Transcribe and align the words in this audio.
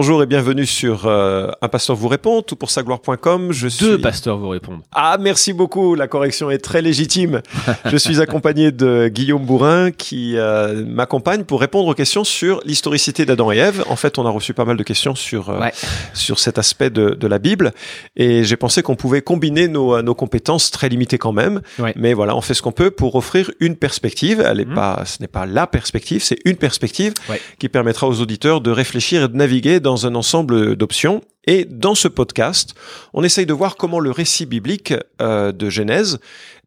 Bonjour 0.00 0.22
et 0.22 0.26
bienvenue 0.26 0.64
sur 0.64 1.06
euh, 1.06 1.50
Un 1.60 1.66
pasteur 1.66 1.96
vous 1.96 2.06
répond, 2.06 2.40
tout 2.42 2.54
pour 2.54 2.70
sa 2.70 2.84
gloire.com. 2.84 3.50
Je 3.50 3.66
suis... 3.66 3.84
Deux 3.84 3.98
pasteurs 4.00 4.38
vous 4.38 4.48
répondent. 4.50 4.82
Ah, 4.92 5.16
merci 5.20 5.52
beaucoup. 5.52 5.96
La 5.96 6.06
correction 6.06 6.52
est 6.52 6.58
très 6.58 6.82
légitime. 6.82 7.42
Je 7.84 7.96
suis 7.96 8.20
accompagné 8.20 8.70
de 8.70 9.08
Guillaume 9.08 9.44
Bourrin 9.44 9.90
qui 9.90 10.36
euh, 10.36 10.84
m'accompagne 10.86 11.42
pour 11.42 11.60
répondre 11.60 11.88
aux 11.88 11.94
questions 11.94 12.22
sur 12.22 12.60
l'historicité 12.64 13.26
d'Adam 13.26 13.50
et 13.50 13.56
Ève. 13.56 13.82
En 13.88 13.96
fait, 13.96 14.18
on 14.20 14.26
a 14.26 14.30
reçu 14.30 14.54
pas 14.54 14.64
mal 14.64 14.76
de 14.76 14.84
questions 14.84 15.16
sur, 15.16 15.50
euh, 15.50 15.58
Ouais. 15.58 15.72
sur 16.14 16.38
cet 16.38 16.58
aspect 16.58 16.90
de, 16.90 17.16
de 17.18 17.26
la 17.26 17.40
Bible 17.40 17.72
et 18.14 18.44
j'ai 18.44 18.56
pensé 18.56 18.82
qu'on 18.82 18.94
pouvait 18.94 19.20
combiner 19.20 19.66
nos, 19.66 20.00
nos 20.00 20.14
compétences 20.14 20.70
très 20.70 20.88
limitées 20.88 21.18
quand 21.18 21.32
même. 21.32 21.60
Ouais. 21.80 21.92
Mais 21.96 22.14
voilà, 22.14 22.36
on 22.36 22.40
fait 22.40 22.54
ce 22.54 22.62
qu'on 22.62 22.70
peut 22.70 22.92
pour 22.92 23.16
offrir 23.16 23.50
une 23.58 23.74
perspective. 23.74 24.44
Elle 24.48 24.60
est 24.60 24.64
Mhm. 24.64 24.74
pas, 24.76 25.02
ce 25.06 25.16
n'est 25.20 25.26
pas 25.26 25.44
la 25.44 25.66
perspective, 25.66 26.22
c'est 26.22 26.38
une 26.44 26.54
perspective 26.54 27.14
Ouais. 27.28 27.40
qui 27.58 27.68
permettra 27.68 28.06
aux 28.06 28.20
auditeurs 28.20 28.60
de 28.60 28.70
réfléchir 28.70 29.24
et 29.24 29.28
de 29.28 29.34
naviguer 29.36 29.80
dans 29.80 29.87
un 29.96 30.14
ensemble 30.14 30.76
d'options. 30.76 31.22
Et 31.44 31.64
dans 31.64 31.94
ce 31.94 32.08
podcast, 32.08 32.74
on 33.14 33.24
essaye 33.24 33.46
de 33.46 33.54
voir 33.54 33.76
comment 33.76 34.00
le 34.00 34.10
récit 34.10 34.44
biblique 34.44 34.92
euh, 35.22 35.50
de 35.50 35.70
Genèse 35.70 36.18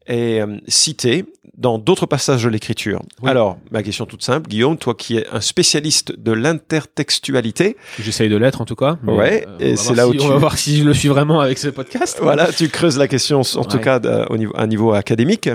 est 0.07 0.41
euh, 0.41 0.57
cité 0.67 1.25
dans 1.57 1.77
d'autres 1.77 2.05
passages 2.07 2.43
de 2.43 2.49
l'Écriture. 2.49 3.01
Oui. 3.21 3.29
Alors, 3.29 3.57
ma 3.71 3.83
question 3.83 4.05
toute 4.05 4.23
simple, 4.23 4.49
Guillaume, 4.49 4.77
toi 4.77 4.95
qui 4.95 5.17
es 5.17 5.27
un 5.31 5.41
spécialiste 5.41 6.17
de 6.17 6.31
l'intertextualité, 6.31 7.77
J'essaye 7.99 8.29
de 8.29 8.37
l'être 8.37 8.61
en 8.61 8.65
tout 8.65 8.75
cas. 8.75 8.97
Ouais, 9.05 9.45
on 9.47 9.59
et 9.63 9.75
c'est 9.75 9.93
là 9.93 10.07
où 10.07 10.13
tu- 10.13 10.21
On 10.21 10.27
va 10.27 10.37
voir 10.37 10.57
si 10.57 10.79
je 10.79 10.83
le 10.83 10.93
suis 10.93 11.07
vraiment 11.09 11.39
avec 11.39 11.57
ce 11.57 11.67
podcast. 11.67 12.19
Voilà, 12.21 12.51
tu 12.51 12.67
creuses 12.69 12.97
la 12.97 13.07
question, 13.07 13.41
en 13.41 13.63
tout 13.65 13.77
cas 13.79 13.99
euh, 14.05 14.25
au 14.29 14.37
niveau, 14.37 14.53
à 14.55 14.63
un 14.63 14.67
niveau 14.67 14.93
académique. 14.93 15.49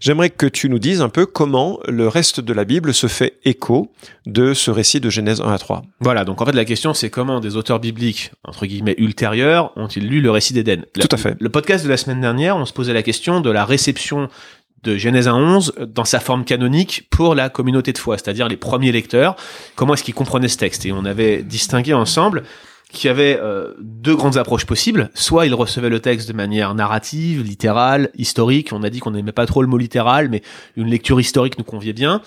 J'aimerais 0.00 0.30
que 0.30 0.46
tu 0.46 0.68
nous 0.68 0.78
dises 0.78 1.00
un 1.00 1.08
peu 1.08 1.26
comment 1.26 1.80
le 1.88 2.06
reste 2.08 2.40
de 2.40 2.52
la 2.52 2.64
Bible 2.64 2.94
se 2.94 3.06
fait 3.08 3.34
écho 3.44 3.90
de 4.26 4.54
ce 4.54 4.70
récit 4.70 5.00
de 5.00 5.10
Genèse 5.10 5.40
1 5.40 5.52
à 5.52 5.58
3. 5.58 5.82
Voilà, 6.00 6.24
donc 6.24 6.40
en 6.40 6.46
fait 6.46 6.52
la 6.52 6.64
question 6.66 6.94
c'est 6.94 7.10
comment 7.10 7.40
des 7.40 7.56
auteurs 7.56 7.80
bibliques, 7.80 8.30
entre 8.44 8.66
guillemets 8.66 8.94
ultérieurs, 8.98 9.72
ont-ils 9.76 10.06
lu 10.06 10.20
le 10.20 10.30
récit 10.30 10.52
d'Éden? 10.52 10.84
Tout 10.98 11.08
à 11.10 11.16
fait. 11.16 11.34
Le 11.40 11.48
podcast 11.48 11.84
de 11.84 11.88
la 11.90 11.96
semaine 11.96 12.20
dernière, 12.20 12.56
on 12.56 12.64
se 12.66 12.72
posait 12.72 12.92
la 12.92 13.02
question 13.02 13.40
de 13.40 13.50
la 13.50 13.64
réception 13.64 13.87
de 13.92 14.96
Genèse 14.96 15.28
1 15.28 15.34
11 15.34 15.72
dans 15.88 16.04
sa 16.04 16.20
forme 16.20 16.44
canonique 16.44 17.08
pour 17.10 17.34
la 17.34 17.48
communauté 17.48 17.92
de 17.92 17.98
foi, 17.98 18.16
c'est-à-dire 18.16 18.48
les 18.48 18.56
premiers 18.56 18.92
lecteurs, 18.92 19.36
comment 19.74 19.94
est-ce 19.94 20.04
qu'ils 20.04 20.14
comprenaient 20.14 20.48
ce 20.48 20.58
texte? 20.58 20.86
Et 20.86 20.92
on 20.92 21.04
avait 21.04 21.42
distingué 21.42 21.94
ensemble 21.94 22.44
qu'il 22.90 23.08
y 23.08 23.10
avait 23.10 23.38
euh, 23.38 23.74
deux 23.80 24.16
grandes 24.16 24.38
approches 24.38 24.64
possibles. 24.64 25.10
Soit 25.12 25.44
ils 25.46 25.54
recevaient 25.54 25.90
le 25.90 26.00
texte 26.00 26.26
de 26.26 26.32
manière 26.32 26.74
narrative, 26.74 27.42
littérale, 27.42 28.10
historique. 28.16 28.72
On 28.72 28.82
a 28.82 28.88
dit 28.88 29.00
qu'on 29.00 29.10
n'aimait 29.10 29.32
pas 29.32 29.44
trop 29.44 29.60
le 29.60 29.68
mot 29.68 29.76
littéral, 29.76 30.30
mais 30.30 30.42
une 30.76 30.88
lecture 30.88 31.20
historique 31.20 31.58
nous 31.58 31.64
conviait 31.64 31.92
bien. 31.92 32.22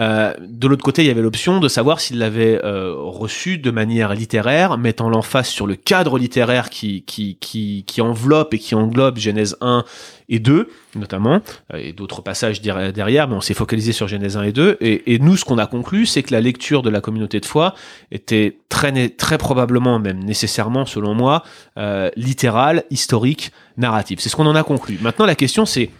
Euh, 0.00 0.34
de 0.40 0.66
l'autre 0.66 0.82
côté, 0.82 1.02
il 1.02 1.06
y 1.06 1.10
avait 1.10 1.22
l'option 1.22 1.60
de 1.60 1.68
savoir 1.68 2.00
s'ils 2.00 2.18
l'avaient 2.18 2.60
euh, 2.64 2.92
reçu 2.96 3.58
de 3.58 3.70
manière 3.70 4.14
littéraire, 4.14 4.78
mettant 4.78 5.08
l'emphase 5.08 5.46
sur 5.46 5.68
le 5.68 5.76
cadre 5.76 6.18
littéraire 6.18 6.70
qui, 6.70 7.04
qui 7.06 8.00
enveloppe 8.00 8.54
et 8.54 8.58
qui 8.58 8.74
englobe 8.74 9.16
Genèse 9.16 9.56
1 9.60 9.84
et 10.30 10.38
2, 10.38 10.68
notamment, 10.94 11.40
euh, 11.74 11.78
et 11.78 11.92
d'autres 11.92 12.22
passages 12.22 12.62
der- 12.62 12.92
derrière, 12.92 13.28
mais 13.28 13.34
on 13.34 13.40
s'est 13.40 13.52
focalisé 13.54 13.92
sur 13.92 14.08
Genèse 14.08 14.36
1 14.36 14.44
et 14.44 14.52
2. 14.52 14.78
Et, 14.80 15.14
et 15.14 15.18
nous, 15.18 15.36
ce 15.36 15.44
qu'on 15.44 15.58
a 15.58 15.66
conclu, 15.66 16.06
c'est 16.06 16.22
que 16.22 16.32
la 16.32 16.40
lecture 16.40 16.82
de 16.82 16.88
la 16.90 17.00
communauté 17.00 17.40
de 17.40 17.46
foi 17.46 17.74
était 18.10 18.56
très, 18.68 19.08
très 19.10 19.36
probablement, 19.38 19.98
même 19.98 20.22
nécessairement, 20.24 20.86
selon 20.86 21.14
moi, 21.14 21.42
euh, 21.76 22.10
littérale, 22.16 22.84
historique, 22.90 23.50
narrative. 23.76 24.18
C'est 24.20 24.28
ce 24.28 24.36
qu'on 24.36 24.46
en 24.46 24.54
a 24.54 24.62
conclu. 24.62 24.98
Maintenant, 25.02 25.26
la 25.26 25.34
question, 25.34 25.66
c'est 25.66 25.90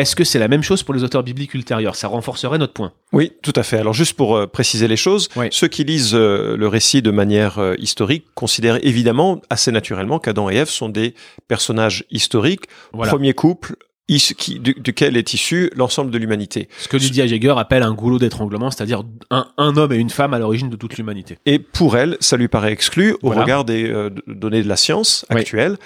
est-ce 0.00 0.14
que 0.16 0.24
c'est 0.24 0.38
la 0.38 0.48
même 0.48 0.62
chose 0.62 0.82
pour 0.82 0.94
les 0.94 1.02
auteurs 1.04 1.22
bibliques 1.22 1.54
ultérieurs? 1.54 1.96
Ça 1.96 2.08
renforcerait 2.08 2.58
notre 2.58 2.72
point. 2.72 2.92
Oui, 3.12 3.32
tout 3.42 3.52
à 3.56 3.62
fait. 3.62 3.78
Alors 3.78 3.92
juste 3.94 4.14
pour 4.16 4.36
euh, 4.36 4.46
préciser 4.46 4.88
les 4.88 4.96
choses, 4.96 5.28
Oui. 5.36 5.46
ceux 5.50 5.68
qui 5.68 5.84
lisent 5.84 6.14
euh, 6.14 6.56
le 6.56 6.68
récit 6.68 7.02
de 7.02 7.10
manière 7.10 7.58
euh, 7.58 7.74
historique 7.78 8.26
considèrent 8.34 8.78
évidemment 8.86 9.40
assez 9.50 9.72
naturellement 9.72 10.18
qu'Adam 10.18 10.50
et 10.50 10.54
Ève 10.56 10.68
sont 10.68 10.88
des 10.88 11.14
personnages 11.48 12.04
historiques, 12.10 12.64
Voilà. 12.92 13.10
premier 13.10 13.32
couple 13.34 13.76
qui, 14.08 14.58
du- 14.58 14.74
duquel 14.74 15.16
est 15.16 15.34
issu 15.34 15.70
l'ensemble 15.76 16.10
de 16.10 16.16
l'humanité. 16.18 16.68
Ce 16.78 16.88
que 16.88 16.96
Lydia 16.96 17.26
Jaeger 17.26 17.58
appelle 17.58 17.82
un 17.82 17.92
goulot 17.92 18.18
d'étranglement, 18.18 18.70
c'est-à-dire 18.70 19.02
un, 19.30 19.46
un 19.58 19.76
homme 19.76 19.92
et 19.92 19.96
une 19.96 20.08
femme 20.10 20.32
à 20.34 20.38
l'origine 20.38 20.70
de 20.70 20.76
toute 20.76 20.96
l'humanité. 20.96 21.36
Et 21.46 21.58
pour 21.58 21.96
elle, 21.96 22.16
ça 22.20 22.36
lui 22.38 22.48
paraît 22.48 22.72
exclu 22.72 23.12
au 23.22 23.28
Voilà. 23.28 23.42
regard 23.42 23.64
des 23.64 23.84
euh, 23.90 24.10
données 24.26 24.62
de 24.62 24.68
la 24.68 24.76
science 24.76 25.26
Oui. 25.30 25.40
actuelle. 25.40 25.76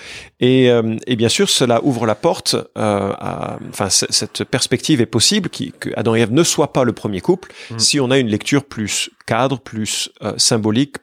Et, 0.41 0.71
euh, 0.71 0.97
et 1.07 1.17
bien 1.17 1.29
sûr, 1.29 1.51
cela 1.51 1.81
ouvre 1.85 2.07
la 2.07 2.15
porte, 2.15 2.55
euh, 2.55 2.63
à, 2.77 3.59
enfin, 3.69 3.89
cette 3.91 4.45
perspective 4.45 5.01
est 5.01 5.07
possible 5.07 5.49
qui, 5.49 5.73
que 5.79 5.91
Adam 5.97 6.15
et 6.15 6.21
Ève 6.21 6.33
ne 6.33 6.45
soient 6.45 6.73
pas 6.73 6.85
le 6.85 6.93
premier 6.93 7.21
couple 7.21 7.51
Mm. 7.71 7.79
si 7.79 8.01
on 8.01 8.11
a 8.11 8.19
une 8.19 8.29
lecture 8.29 8.65
plus 8.65 9.11
cadre, 9.27 9.59
plus 9.59 10.11
euh, 10.23 10.33
symbolique, 10.37 10.97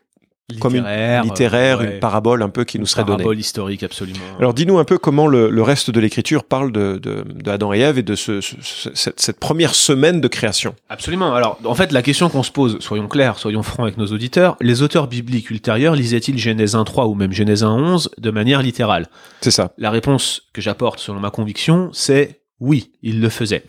comme 0.59 0.75
une 0.75 0.85
Littéraire, 1.23 1.79
euh, 1.79 1.83
ouais, 1.85 1.93
une 1.95 1.99
parabole 1.99 2.41
un 2.41 2.49
peu 2.49 2.63
qui 2.63 2.79
nous 2.79 2.85
serait 2.85 3.03
donnée. 3.03 3.17
parabole 3.17 3.39
historique, 3.39 3.83
absolument. 3.83 4.19
Alors 4.39 4.53
dis-nous 4.53 4.77
un 4.79 4.83
peu 4.85 4.97
comment 4.97 5.27
le, 5.27 5.49
le 5.49 5.61
reste 5.61 5.91
de 5.91 5.99
l'écriture 5.99 6.43
parle 6.43 6.71
de, 6.71 6.97
de, 7.01 7.23
de 7.27 7.51
Adam 7.51 7.73
et 7.73 7.79
Ève 7.79 7.97
et 7.99 8.03
de 8.03 8.15
ce- 8.15 8.39
cette, 8.41 9.19
cette 9.19 9.39
première 9.39 9.75
semaine 9.75 10.21
de 10.21 10.27
création. 10.27 10.75
Absolument. 10.89 11.33
Alors, 11.33 11.59
en 11.65 11.75
fait, 11.75 11.91
la 11.91 12.01
question 12.01 12.29
qu'on 12.29 12.43
se 12.43 12.51
pose, 12.51 12.79
soyons 12.79 13.07
clairs, 13.07 13.37
soyons 13.37 13.63
francs 13.63 13.81
avec 13.85 13.97
nos 13.97 14.07
auditeurs, 14.07 14.57
les 14.61 14.81
auteurs 14.81 15.07
bibliques 15.07 15.49
ultérieurs 15.51 15.95
lisaient-ils 15.95 16.37
Genèse 16.37 16.75
1.3 16.75 17.07
ou 17.07 17.13
même 17.15 17.31
Genèse 17.33 17.63
1.11 17.63 18.07
de 18.17 18.31
manière 18.31 18.61
littérale? 18.61 19.07
C'est 19.41 19.51
ça. 19.51 19.71
La 19.77 19.91
réponse 19.91 20.43
que 20.53 20.61
j'apporte 20.61 20.99
selon 20.99 21.19
ma 21.19 21.29
conviction, 21.29 21.89
c'est 21.93 22.41
oui, 22.59 22.91
ils 23.03 23.21
le 23.21 23.29
faisaient. 23.29 23.63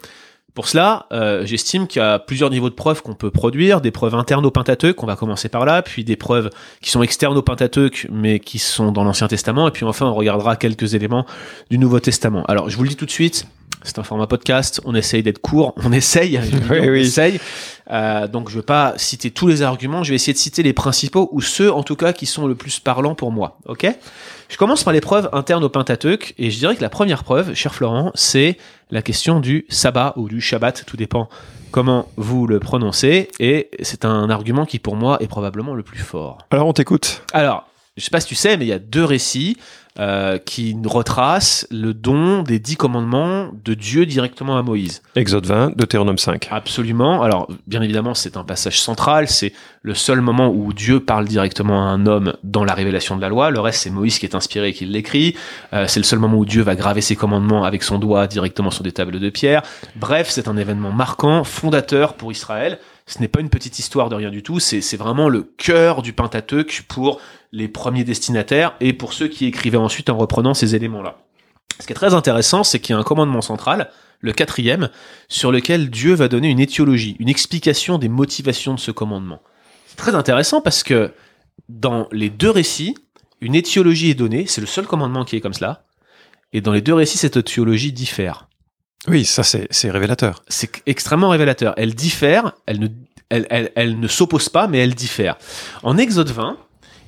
Pour 0.60 0.69
cela, 0.69 1.06
euh, 1.10 1.47
j'estime 1.47 1.87
qu'il 1.87 2.03
y 2.03 2.04
a 2.04 2.19
plusieurs 2.19 2.50
niveaux 2.50 2.69
de 2.69 2.75
preuves 2.75 3.00
qu'on 3.00 3.15
peut 3.15 3.31
produire, 3.31 3.81
des 3.81 3.91
preuves 3.91 4.15
internes 4.15 4.44
au 4.44 4.50
Pentateuque, 4.50 5.03
on 5.03 5.06
va 5.06 5.16
commencer 5.16 5.48
par 5.48 5.65
là, 5.65 5.81
puis 5.81 6.04
des 6.04 6.16
preuves 6.16 6.50
qui 6.82 6.91
sont 6.91 7.03
externes 7.03 7.34
au 7.34 7.41
Pentateuque, 7.41 8.06
mais 8.12 8.41
qui 8.41 8.59
sont 8.59 8.93
dans 8.93 9.03
l'Ancien 9.03 9.26
Testament, 9.26 9.69
et 9.69 9.71
puis 9.71 9.87
enfin 9.87 10.04
on 10.04 10.12
regardera 10.12 10.56
quelques 10.56 10.93
éléments 10.93 11.25
du 11.71 11.78
Nouveau 11.78 11.98
Testament. 11.98 12.44
Alors 12.44 12.69
je 12.69 12.76
vous 12.76 12.82
le 12.82 12.91
dis 12.91 12.97
tout 12.97 13.06
de 13.06 13.10
suite, 13.10 13.47
c'est 13.82 13.98
un 13.98 14.02
format 14.02 14.26
podcast, 14.26 14.80
on 14.84 14.94
essaye 14.94 15.22
d'être 15.22 15.41
court, 15.41 15.74
on 15.84 15.92
essaye, 15.92 16.41
je 16.42 16.56
Oui, 16.72 16.80
on 16.80 16.92
oui. 16.92 17.00
essaye. 17.00 17.41
Euh, 17.91 18.28
donc 18.28 18.50
je 18.50 18.56
vais 18.56 18.64
pas 18.64 18.94
citer 18.96 19.30
tous 19.30 19.48
les 19.48 19.62
arguments, 19.62 20.04
je 20.04 20.10
vais 20.10 20.16
essayer 20.16 20.32
de 20.32 20.38
citer 20.38 20.62
les 20.62 20.72
principaux, 20.72 21.28
ou 21.32 21.41
ceux 21.41 21.72
en 21.72 21.82
tout 21.82 21.96
cas 21.96 22.12
qui 22.12 22.26
sont 22.26 22.46
le 22.46 22.54
plus 22.54 22.78
parlants 22.78 23.14
pour 23.14 23.32
moi, 23.32 23.58
ok? 23.66 23.86
Je 24.48 24.56
commence 24.56 24.82
par 24.84 24.92
les 24.92 25.00
preuves 25.00 25.28
internes 25.32 25.64
au 25.64 25.68
Pentateuque, 25.68 26.34
et 26.38 26.50
je 26.50 26.58
dirais 26.58 26.76
que 26.76 26.82
la 26.82 26.88
première 26.91 27.24
preuve, 27.24 27.54
cher 27.54 27.74
Florent, 27.74 28.10
c'est 28.14 28.58
la 28.91 29.02
question 29.02 29.41
du 29.41 29.64
sabbat 29.68 30.12
ou 30.16 30.28
du 30.28 30.41
Shabbat, 30.41 30.84
tout 30.86 30.97
dépend 30.97 31.28
comment 31.70 32.08
vous 32.16 32.47
le 32.48 32.58
prononcez, 32.58 33.28
et 33.38 33.70
c'est 33.82 34.04
un 34.04 34.28
argument 34.30 34.66
qui 34.66 34.78
pour 34.80 34.97
moi 34.97 35.18
est 35.20 35.28
probablement 35.28 35.74
le 35.74 35.82
plus 35.84 35.98
fort. 36.00 36.38
Alors 36.50 36.66
on 36.66 36.72
t'écoute. 36.72 37.22
Alors, 37.32 37.66
je 37.97 38.04
sais 38.04 38.10
pas 38.10 38.20
si 38.20 38.26
tu 38.28 38.34
sais, 38.34 38.56
mais 38.56 38.64
il 38.64 38.68
y 38.68 38.72
a 38.72 38.78
deux 38.78 39.04
récits 39.04 39.56
euh, 39.98 40.38
qui 40.38 40.76
retracent 40.84 41.66
le 41.72 41.92
don 41.92 42.42
des 42.44 42.60
dix 42.60 42.76
commandements 42.76 43.50
de 43.64 43.74
Dieu 43.74 44.06
directement 44.06 44.56
à 44.56 44.62
Moïse. 44.62 45.02
Exode 45.16 45.46
20, 45.46 45.76
Deutéronome 45.76 46.16
5. 46.16 46.46
Absolument. 46.52 47.22
Alors, 47.22 47.48
bien 47.66 47.82
évidemment, 47.82 48.14
c'est 48.14 48.36
un 48.36 48.44
passage 48.44 48.80
central. 48.80 49.26
C'est 49.26 49.52
le 49.82 49.94
seul 49.94 50.20
moment 50.20 50.48
où 50.48 50.72
Dieu 50.72 51.00
parle 51.00 51.26
directement 51.26 51.88
à 51.88 51.90
un 51.90 52.06
homme 52.06 52.34
dans 52.44 52.64
la 52.64 52.74
révélation 52.74 53.16
de 53.16 53.20
la 53.20 53.28
loi. 53.28 53.50
Le 53.50 53.58
reste, 53.58 53.82
c'est 53.82 53.90
Moïse 53.90 54.20
qui 54.20 54.26
est 54.26 54.36
inspiré 54.36 54.68
et 54.68 54.72
qui 54.72 54.86
l'écrit. 54.86 55.36
Euh, 55.72 55.86
c'est 55.88 55.98
le 56.00 56.04
seul 56.04 56.20
moment 56.20 56.36
où 56.36 56.44
Dieu 56.44 56.62
va 56.62 56.76
graver 56.76 57.00
ses 57.00 57.16
commandements 57.16 57.64
avec 57.64 57.82
son 57.82 57.98
doigt 57.98 58.28
directement 58.28 58.70
sur 58.70 58.84
des 58.84 58.92
tables 58.92 59.18
de 59.18 59.30
pierre. 59.30 59.62
Bref, 59.96 60.28
c'est 60.30 60.46
un 60.46 60.56
événement 60.56 60.92
marquant, 60.92 61.42
fondateur 61.42 62.14
pour 62.14 62.30
Israël. 62.30 62.78
Ce 63.10 63.19
n'est 63.19 63.28
pas 63.28 63.41
une 63.41 63.50
petite 63.50 63.81
histoire 63.81 64.09
de 64.09 64.15
rien 64.15 64.31
du 64.31 64.44
tout. 64.44 64.60
C'est 64.60 64.97
vraiment 64.97 65.28
le 65.28 65.43
cœur 65.43 66.01
du 66.01 66.12
Pentateuque 66.12 66.84
pour 66.86 67.21
les 67.51 67.66
premiers 67.66 68.04
destinataires 68.04 68.77
et 68.78 68.92
pour 68.92 69.15
ceux 69.15 69.27
qui 69.27 69.47
écrivaient 69.47 69.77
ensuite 69.77 70.10
en 70.10 70.16
reprenant 70.16 70.54
ces 70.54 70.77
éléments-là. 70.77 71.18
Ce 71.80 71.86
qui 71.86 71.92
est 71.92 71.97
très 71.97 72.15
intéressant, 72.15 72.62
c'est 72.62 72.78
qu'il 72.78 72.95
y 72.95 72.97
a 72.97 73.01
un 73.01 73.04
commandement 73.04 73.42
central, 73.42 73.91
le 74.21 74.33
quatrième, 74.33 74.91
sur 75.28 75.51
lequel 75.51 75.91
Dieu 75.91 76.15
va 76.15 76.28
donner 76.28 76.51
une 76.51 76.60
étiologie, 76.60 77.16
une 77.18 77.28
explication 77.28 77.98
des 77.98 78.09
motivations 78.09 78.74
de 78.74 78.80
ce 78.80 78.92
commandement. 78.92 79.42
C'est 79.89 79.97
très 79.97 80.15
intéressant 80.15 80.60
parce 80.60 80.84
que 80.84 81.13
dans 81.68 82.06
les 82.13 82.30
deux 82.30 82.51
récits, 82.51 82.95
une 83.41 83.56
étiologie 83.56 84.10
est 84.10 84.15
donnée, 84.15 84.47
c'est 84.47 84.60
le 84.60 84.68
seul 84.68 84.86
commandement 84.86 85.24
qui 85.24 85.34
est 85.34 85.41
comme 85.41 85.54
cela, 85.54 85.83
et 86.53 86.60
dans 86.60 86.72
les 86.72 86.80
deux 86.80 86.95
récits, 86.95 87.18
cette 87.18 87.36
étiologie 87.36 87.92
diffère. 87.92 88.47
Oui, 89.08 89.24
ça 89.24 89.42
c'est 89.42 89.91
révélateur. 89.91 90.42
C'est 90.48 90.82
extrêmement 90.86 91.30
révélateur. 91.30 91.74
Elle 91.76 91.94
diffère, 91.94 92.52
elle 92.66 93.98
ne 93.98 94.08
s'oppose 94.08 94.48
pas, 94.48 94.66
mais 94.66 94.78
elle 94.78 94.94
diffère. 94.94 95.36
En 95.82 95.97
Exode 95.97 96.30
20, 96.30 96.58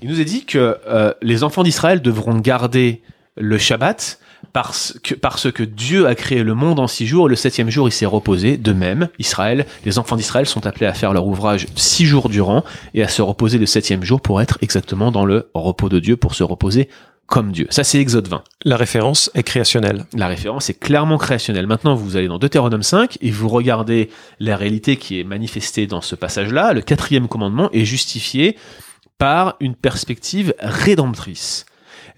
il 0.02 0.08
nous 0.08 0.20
est 0.20 0.24
dit 0.24 0.44
que 0.44 0.78
euh, 0.88 1.12
les 1.22 1.44
enfants 1.44 1.62
d'Israël 1.62 2.00
devront 2.00 2.34
garder 2.38 3.02
le 3.36 3.58
Shabbat 3.58 4.18
parce 4.52 4.98
que, 5.02 5.14
parce 5.14 5.52
que 5.52 5.62
Dieu 5.62 6.06
a 6.06 6.14
créé 6.14 6.42
le 6.42 6.54
monde 6.54 6.80
en 6.80 6.86
six 6.86 7.06
jours, 7.06 7.26
et 7.26 7.30
le 7.30 7.36
septième 7.36 7.70
jour 7.70 7.88
il 7.88 7.92
s'est 7.92 8.06
reposé. 8.06 8.56
De 8.56 8.72
même, 8.72 9.08
Israël, 9.18 9.66
les 9.84 9.98
enfants 9.98 10.16
d'Israël 10.16 10.46
sont 10.46 10.66
appelés 10.66 10.86
à 10.86 10.94
faire 10.94 11.12
leur 11.12 11.26
ouvrage 11.26 11.66
six 11.76 12.06
jours 12.06 12.28
durant 12.28 12.64
et 12.94 13.02
à 13.02 13.08
se 13.08 13.22
reposer 13.22 13.58
le 13.58 13.66
septième 13.66 14.02
jour 14.02 14.20
pour 14.20 14.40
être 14.40 14.58
exactement 14.62 15.12
dans 15.12 15.24
le 15.24 15.50
repos 15.54 15.88
de 15.88 16.00
Dieu, 16.00 16.16
pour 16.16 16.34
se 16.34 16.42
reposer 16.42 16.88
comme 17.26 17.52
Dieu. 17.52 17.66
Ça, 17.70 17.84
c'est 17.84 17.98
Exode 17.98 18.28
20. 18.28 18.42
La 18.64 18.76
référence 18.76 19.30
est 19.34 19.42
créationnelle. 19.42 20.04
La 20.14 20.28
référence 20.28 20.68
est 20.68 20.78
clairement 20.78 21.18
créationnelle. 21.18 21.66
Maintenant, 21.66 21.94
vous 21.94 22.16
allez 22.16 22.28
dans 22.28 22.38
Deutéronome 22.38 22.82
5 22.82 23.18
et 23.20 23.30
vous 23.30 23.48
regardez 23.48 24.10
la 24.38 24.56
réalité 24.56 24.96
qui 24.96 25.18
est 25.18 25.24
manifestée 25.24 25.86
dans 25.86 26.00
ce 26.02 26.14
passage-là. 26.14 26.72
Le 26.72 26.82
quatrième 26.82 27.28
commandement 27.28 27.70
est 27.72 27.84
justifié 27.84 28.56
par 29.18 29.56
une 29.60 29.74
perspective 29.74 30.54
rédemptrice. 30.58 31.64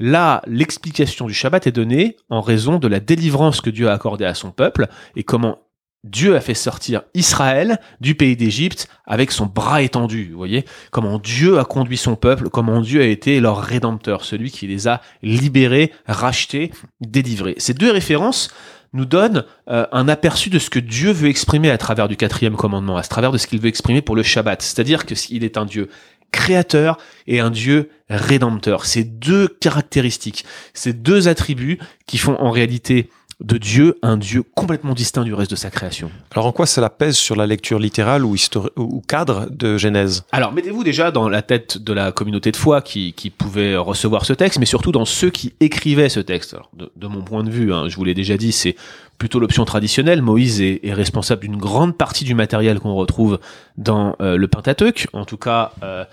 Là, 0.00 0.42
l'explication 0.46 1.26
du 1.26 1.34
Shabbat 1.34 1.66
est 1.66 1.72
donnée 1.72 2.16
en 2.30 2.40
raison 2.40 2.78
de 2.78 2.88
la 2.88 3.00
délivrance 3.00 3.60
que 3.60 3.70
Dieu 3.70 3.88
a 3.88 3.92
accordée 3.92 4.24
à 4.24 4.34
son 4.34 4.50
peuple 4.50 4.88
et 5.14 5.22
comment 5.22 5.58
Dieu 6.04 6.36
a 6.36 6.40
fait 6.40 6.54
sortir 6.54 7.02
Israël 7.14 7.80
du 8.00 8.14
pays 8.14 8.36
d'Égypte 8.36 8.88
avec 9.06 9.32
son 9.32 9.46
bras 9.46 9.82
étendu. 9.82 10.28
Vous 10.30 10.36
voyez 10.36 10.64
comment 10.90 11.18
Dieu 11.18 11.58
a 11.58 11.64
conduit 11.64 11.96
son 11.96 12.14
peuple, 12.14 12.50
comment 12.50 12.82
Dieu 12.82 13.00
a 13.00 13.06
été 13.06 13.40
leur 13.40 13.60
rédempteur, 13.60 14.24
celui 14.24 14.50
qui 14.50 14.66
les 14.66 14.86
a 14.86 15.00
libérés, 15.22 15.92
rachetés, 16.06 16.70
délivrés. 17.00 17.54
Ces 17.58 17.74
deux 17.74 17.90
références 17.90 18.50
nous 18.92 19.06
donnent 19.06 19.44
euh, 19.68 19.86
un 19.90 20.06
aperçu 20.06 20.50
de 20.50 20.58
ce 20.58 20.70
que 20.70 20.78
Dieu 20.78 21.10
veut 21.10 21.28
exprimer 21.28 21.70
à 21.70 21.78
travers 21.78 22.06
du 22.06 22.16
quatrième 22.16 22.54
commandement, 22.54 22.96
à 22.96 23.02
travers 23.02 23.32
de 23.32 23.38
ce 23.38 23.46
qu'il 23.46 23.58
veut 23.58 23.68
exprimer 23.68 24.02
pour 24.02 24.14
le 24.14 24.22
Shabbat. 24.22 24.62
C'est-à-dire 24.62 25.04
qu'il 25.04 25.42
est 25.42 25.56
un 25.56 25.64
Dieu 25.64 25.88
créateur 26.30 26.98
et 27.26 27.40
un 27.40 27.50
Dieu 27.50 27.90
rédempteur. 28.08 28.86
Ces 28.86 29.04
deux 29.04 29.48
caractéristiques, 29.48 30.44
ces 30.74 30.92
deux 30.92 31.28
attributs 31.28 31.78
qui 32.06 32.18
font 32.18 32.36
en 32.40 32.50
réalité 32.50 33.08
de 33.40 33.58
Dieu 33.58 33.96
un 34.02 34.16
Dieu 34.16 34.42
complètement 34.54 34.94
distinct 34.94 35.24
du 35.24 35.34
reste 35.34 35.50
de 35.50 35.56
sa 35.56 35.70
création. 35.70 36.10
Alors 36.32 36.46
en 36.46 36.52
quoi 36.52 36.66
cela 36.66 36.90
pèse 36.90 37.16
sur 37.16 37.36
la 37.36 37.46
lecture 37.46 37.78
littérale 37.78 38.24
ou, 38.24 38.36
ou 38.76 39.00
cadre 39.06 39.48
de 39.50 39.76
Genèse? 39.76 40.24
Alors 40.32 40.52
mettez-vous 40.52 40.84
déjà 40.84 41.10
dans 41.10 41.28
la 41.28 41.42
tête 41.42 41.78
de 41.78 41.92
la 41.92 42.12
communauté 42.12 42.52
de 42.52 42.56
foi 42.56 42.82
qui, 42.82 43.12
qui, 43.12 43.30
pouvait 43.30 43.76
recevoir 43.76 44.24
ce 44.24 44.32
texte, 44.32 44.58
mais 44.58 44.66
surtout 44.66 44.92
dans 44.92 45.04
ceux 45.04 45.30
qui 45.30 45.54
écrivaient 45.60 46.08
ce 46.08 46.20
texte. 46.20 46.54
Alors, 46.54 46.70
de, 46.74 47.06
mon 47.06 47.22
point 47.22 47.42
de 47.42 47.50
vue, 47.50 47.72
hein, 47.72 47.88
je 47.88 47.96
vous 47.96 48.04
l'ai 48.04 48.14
déjà 48.14 48.36
dit, 48.36 48.52
c'est 48.52 48.76
plutôt 49.18 49.40
l'option 49.40 49.64
traditionnelle. 49.64 50.22
Moïse 50.22 50.60
est, 50.60 50.80
est 50.82 50.92
responsable 50.92 51.42
d'une 51.42 51.56
grande 51.56 51.96
partie 51.96 52.24
du 52.24 52.34
matériel 52.34 52.80
qu'on 52.80 52.94
retrouve 52.94 53.38
dans 53.76 54.16
euh, 54.20 54.36
le 54.36 54.48
Pentateuque, 54.48 55.08
en 55.12 55.24
tout 55.24 55.36
cas 55.36 55.72
euh, 55.82 56.04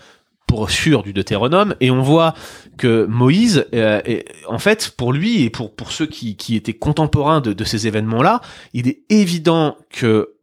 pour 0.51 0.69
sûr 0.69 1.01
du 1.01 1.13
Deutéronome, 1.13 1.75
et 1.79 1.91
on 1.91 2.01
voit 2.01 2.33
que 2.77 3.05
Moïse, 3.05 3.65
euh, 3.73 4.01
en 4.49 4.59
fait, 4.59 4.93
pour 4.97 5.13
lui 5.13 5.43
et 5.43 5.49
pour, 5.49 5.73
pour 5.73 5.93
ceux 5.93 6.07
qui, 6.07 6.35
qui 6.35 6.57
étaient 6.57 6.73
contemporains 6.73 7.39
de, 7.39 7.53
de 7.53 7.63
ces 7.63 7.87
événements-là, 7.87 8.41
il 8.73 8.89
est 8.89 8.99
évident 9.09 9.77
que 9.89 10.33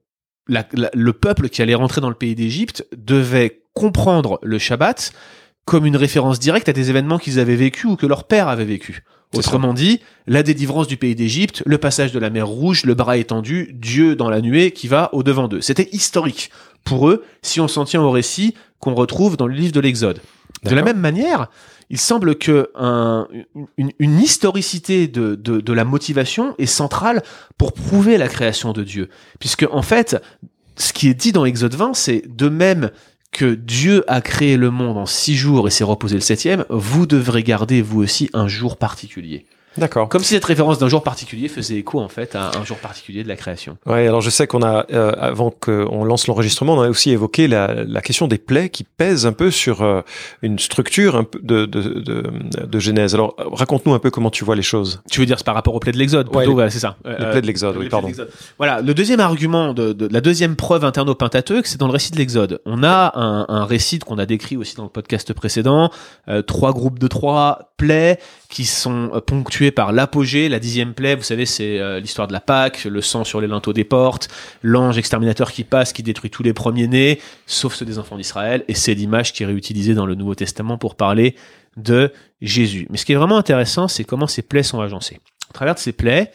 la, 0.47 0.67
le 0.95 1.13
peuple 1.13 1.51
qui 1.51 1.61
allait 1.61 1.75
rentrer 1.75 2.01
dans 2.01 2.09
le 2.09 2.15
pays 2.15 2.35
d'Égypte 2.35 2.87
devait 2.97 3.61
comprendre 3.75 4.39
le 4.43 4.59
Shabbat 4.59 5.13
comme 5.67 5.85
une 5.85 5.97
référence 5.97 6.39
directe 6.39 6.71
à 6.71 6.73
des 6.73 6.89
événements 6.89 7.19
qu'ils 7.19 7.39
avaient 7.39 7.55
vécus 7.55 7.91
ou 7.91 7.97
que 7.97 8.07
leur 8.07 8.25
père 8.25 8.49
avait 8.49 8.65
vécu. 8.65 9.05
Autrement 9.37 9.75
dit, 9.75 10.01
la 10.27 10.43
délivrance 10.43 10.87
du 10.87 10.97
pays 10.97 11.15
d'Égypte, 11.15 11.63
le 11.67 11.77
passage 11.77 12.13
de 12.13 12.19
la 12.19 12.31
mer 12.31 12.49
Rouge, 12.49 12.87
le 12.87 12.95
bras 12.95 13.19
étendu, 13.19 13.69
Dieu 13.75 14.17
dans 14.17 14.31
la 14.31 14.41
nuée 14.41 14.71
qui 14.71 14.89
va 14.89 15.11
au 15.13 15.23
devant 15.23 15.49
d'eux. 15.49 15.61
C'était 15.61 15.91
historique 15.93 16.51
pour 16.89 17.09
eux 17.09 17.25
si 17.43 17.61
on 17.61 17.69
s'en 17.69 17.85
tient 17.85 18.03
au 18.03 18.11
récit 18.11 18.55
qu'on 18.81 18.95
retrouve 18.95 19.37
dans 19.37 19.47
le 19.47 19.55
livre 19.55 19.73
de 19.73 19.81
l'Exode. 19.81 20.21
De 20.65 20.75
la 20.75 20.83
même 20.83 20.99
manière, 20.99 21.49
il 21.91 21.99
semble 21.99 22.37
que 22.37 22.71
une, 23.77 24.21
historicité 24.21 25.07
de, 25.07 25.35
de, 25.37 25.73
la 25.73 25.85
motivation 25.85 26.55
est 26.59 26.67
centrale 26.67 27.23
pour 27.57 27.73
prouver 27.73 28.19
la 28.19 28.29
création 28.29 28.73
de 28.73 28.83
Dieu. 28.83 29.09
Puisque, 29.39 29.67
en 29.71 29.83
fait, 29.83 30.17
ce 30.77 30.93
qui 30.93 31.09
est 31.09 31.15
dit 31.15 31.33
dans 31.33 31.45
Exode 31.45 31.75
20, 31.75 31.95
c'est 31.95 32.25
de 32.27 32.49
même 32.49 32.91
que 33.31 33.55
Dieu 33.55 34.05
a 34.09 34.21
créé 34.21 34.57
le 34.57 34.71
monde 34.71 34.97
en 34.97 35.07
six 35.07 35.37
jours 35.37 35.69
et 35.69 35.71
s'est 35.71 35.85
reposé 35.85 36.15
le 36.15 36.23
septième, 36.23 36.65
vous 36.71 37.07
devrez 37.07 37.43
garder 37.43 37.83
vous 37.83 38.03
aussi 38.03 38.31
un 38.33 38.49
jour 38.49 38.77
particulier. 38.77 39.47
D'accord. 39.79 40.09
Comme 40.09 40.23
si 40.23 40.35
cette 40.35 40.45
référence 40.45 40.79
d'un 40.79 40.89
jour 40.89 41.03
particulier 41.03 41.49
faisait 41.49 41.77
écho 41.77 42.01
en 42.01 42.09
fait 42.09 42.35
à 42.35 42.51
un 42.59 42.65
jour 42.65 42.77
particulier 42.79 43.23
de 43.23 43.29
la 43.29 43.37
création. 43.37 43.79
Ouais, 43.87 44.07
alors 44.07 44.21
je 44.21 44.31
sais 44.31 44.47
qu'on 44.47 44.63
a 44.63 44.87
euh, 44.93 45.13
avant 45.19 45.51
qu'on 45.51 46.05
lance 46.05 46.27
l'enregistrement, 46.27 46.75
on 46.75 46.83
a 46.83 46.89
aussi 46.89 47.11
évoqué 47.11 47.49
la, 47.49 47.85
la, 47.85 48.01
question 48.01 48.27
des 48.29 48.39
plaies 48.39 48.69
qui 48.69 48.85
pèsent 48.85 49.27
un 49.27 49.33
peu 49.33 49.51
sur 49.51 49.83
euh, 49.83 50.03
une 50.43 50.59
structure 50.59 51.17
un 51.17 51.25
peu 51.25 51.39
de, 51.43 51.67
de, 51.67 52.01
de, 52.01 52.23
de 52.67 52.79
Genèse. 52.79 53.15
Alors 53.15 53.35
raconte-nous 53.39 53.95
un 53.95 53.99
peu 53.99 54.11
comment 54.11 54.31
tu 54.31 54.45
vois 54.45 54.57
les 54.57 54.63
choses. 54.63 55.01
Tu 55.11 55.21
veux 55.21 55.27
dire 55.27 55.43
par 55.45 55.55
rapport 55.55 55.75
aux 55.75 55.81
plaies 55.81 55.93
de 55.93 55.99
l'Exode 55.99 56.35
ouais, 56.35 56.47
voilà, 56.47 56.71
c'est 56.71 56.79
ça. 56.79 56.97
Les 57.05 57.13
euh, 57.13 57.31
plaies 57.31 57.43
de 57.43 57.47
l'Exode, 57.47 57.77
oui, 57.77 57.89
pardon. 57.89 58.11
Voilà, 58.59 58.81
le 58.81 58.95
deuxième 58.95 59.21
argument 59.21 59.73
de, 59.75 59.93
de, 59.93 60.09
la 60.11 60.21
deuxième 60.21 60.57
preuve 60.57 60.85
interne 60.85 61.09
au 61.09 61.15
Pentateuque, 61.15 61.67
c'est 61.67 61.79
dans 61.79 61.87
le 61.87 61.93
récit 61.93 62.11
de 62.11 62.17
l'Exode. 62.17 62.61
On 62.67 62.83
a 62.83 63.13
un, 63.15 63.47
un 63.49 63.65
récit 63.65 63.99
qu'on 63.99 64.19
a 64.19 64.27
décrit 64.27 64.57
aussi 64.57 64.77
dans 64.77 64.85
le 64.85 64.89
podcast 64.89 65.33
précédent, 65.33 65.91
euh, 66.29 66.43
trois 66.43 66.73
groupes 66.73 66.99
de 66.99 67.07
trois 67.07 67.73
plaies 67.77 68.19
qui 68.49 68.65
sont 68.65 69.11
ponctués 69.27 69.68
par 69.71 69.93
l'apogée 69.93 70.49
la 70.49 70.59
dixième 70.59 70.95
plaie, 70.95 71.15
vous 71.15 71.23
savez, 71.23 71.47
c'est 71.47 71.79
euh, 71.79 72.01
l'histoire 72.01 72.29
de 72.29 72.33
la 72.33 72.41
Pâque, 72.41 72.85
le 72.85 73.01
sang 73.01 73.25
sur 73.25 73.41
les 73.41 73.47
linteaux 73.47 73.73
des 73.73 73.85
portes, 73.85 74.29
l'ange 74.63 74.99
exterminateur 74.99 75.53
qui 75.53 75.65
passe, 75.65 75.93
qui 75.93 76.03
détruit 76.03 76.31
tous 76.31 76.43
les 76.43 76.53
premiers-nés, 76.53 77.21
sauf 77.47 77.75
ceux 77.75 77.85
des 77.85 77.99
enfants 77.99 78.17
d'Israël, 78.17 78.65
et 78.69 78.75
c'est 78.75 78.95
l'image 78.95 79.33
qui 79.33 79.43
est 79.43 79.47
réutilisée 79.47 79.95
dans 79.95 80.07
le 80.07 80.15
Nouveau 80.15 80.35
Testament 80.35 80.79
pour 80.79 80.95
parler 80.95 81.35
de 81.77 82.13
Jésus. 82.41 82.87
Mais 82.91 82.99
ce 82.99 83.05
qui 83.05 83.13
est 83.13 83.17
vraiment 83.17 83.39
intéressant, 83.39 83.89
c'est 83.89 84.05
comment 84.05 84.27
ces 84.27 84.43
plaies 84.43 84.63
sont 84.63 84.81
agencées. 84.81 85.21
À 85.51 85.53
travers 85.53 85.75
de 85.75 85.81
ces 85.81 85.93
plaies, 85.93 86.31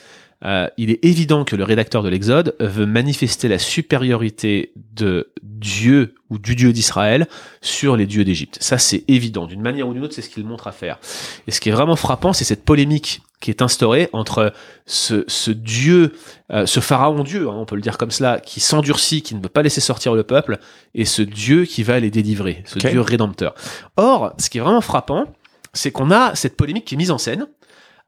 euh, 0.46 0.68
il 0.78 0.90
est 0.92 1.04
évident 1.06 1.46
que 1.46 1.56
le 1.56 1.64
rédacteur 1.64 2.04
de 2.04 2.10
l'Exode 2.10 2.56
veut 2.60 2.86
manifester 2.86 3.48
la 3.48 3.60
supériorité 3.60 4.74
de 4.76 5.32
Dieu 5.42 6.16
ou 6.30 6.38
du 6.38 6.56
Dieu 6.56 6.74
d'Israël 6.74 7.28
sur 7.62 7.96
les 7.96 8.06
dieux 8.06 8.26
d'Égypte. 8.26 8.58
Ça, 8.60 8.78
c'est 8.78 9.04
évident. 9.08 9.46
D'une 9.46 9.62
manière 9.62 9.88
ou 9.88 9.94
d'une 9.94 10.04
autre, 10.04 10.14
c'est 10.14 10.22
ce 10.22 10.30
qu'il 10.30 10.46
montre 10.46 10.68
à 10.68 10.72
faire. 10.72 11.00
Et 11.48 11.52
ce 11.52 11.62
qui 11.62 11.70
est 11.70 11.72
vraiment 11.72 11.96
frappant, 11.96 12.34
c'est 12.34 12.44
cette 12.44 12.66
polémique 12.66 13.22
qui 13.40 13.52
est 13.52 13.62
instaurée 13.62 14.10
entre 14.14 14.54
ce, 14.86 15.26
ce 15.28 15.52
Dieu, 15.52 16.14
euh, 16.52 16.66
ce 16.66 16.80
pharaon 16.80 17.24
Dieu, 17.24 17.50
hein, 17.50 17.56
on 17.56 17.66
peut 17.66 17.76
le 17.76 17.82
dire 17.82 17.98
comme 17.98 18.12
cela, 18.12 18.40
qui 18.40 18.62
s'endurcit, 18.62 19.22
qui 19.22 19.36
ne 19.36 19.42
veut 19.42 19.50
pas 19.50 19.62
laisser 19.62 19.82
sortir 19.82 20.16
le 20.16 20.24
peuple, 20.24 20.60
et 20.96 21.04
ce 21.04 21.22
Dieu 21.22 21.66
qui 21.66 21.84
va 21.84 22.00
les 22.00 22.10
délivrer, 22.10 22.64
ce 22.66 22.80
Dieu 22.80 23.02
rédempteur. 23.02 23.54
Or, 23.98 24.34
ce 24.40 24.50
qui 24.50 24.60
est 24.60 24.62
vraiment 24.62 24.82
frappant, 24.82 25.26
c'est 25.74 25.92
qu'on 25.92 26.10
a 26.10 26.36
cette 26.36 26.56
polémique 26.56 26.86
qui 26.86 26.96
est 26.96 26.98
mise 26.98 27.12
en 27.12 27.18
scène, 27.18 27.48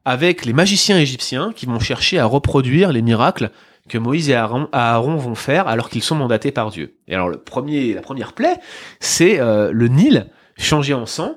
avec 0.06 0.46
les 0.46 0.52
magiciens 0.52 0.98
égyptiens 0.98 1.52
qui 1.54 1.66
vont 1.66 1.80
chercher 1.80 2.20
à 2.20 2.26
reproduire 2.26 2.92
les 2.92 3.02
miracles 3.02 3.50
que 3.88 3.98
Moïse 3.98 4.30
et 4.30 4.34
Aaron, 4.34 5.16
vont 5.16 5.34
faire 5.34 5.66
alors 5.66 5.90
qu'ils 5.90 6.02
sont 6.02 6.14
mandatés 6.14 6.52
par 6.52 6.70
Dieu. 6.70 6.96
Et 7.08 7.14
alors 7.14 7.28
le 7.28 7.38
premier, 7.38 7.92
la 7.92 8.02
première 8.02 8.32
plaie, 8.32 8.56
c'est 9.00 9.40
euh, 9.40 9.70
le 9.72 9.88
Nil 9.88 10.28
changé 10.56 10.94
en 10.94 11.06
sang. 11.06 11.36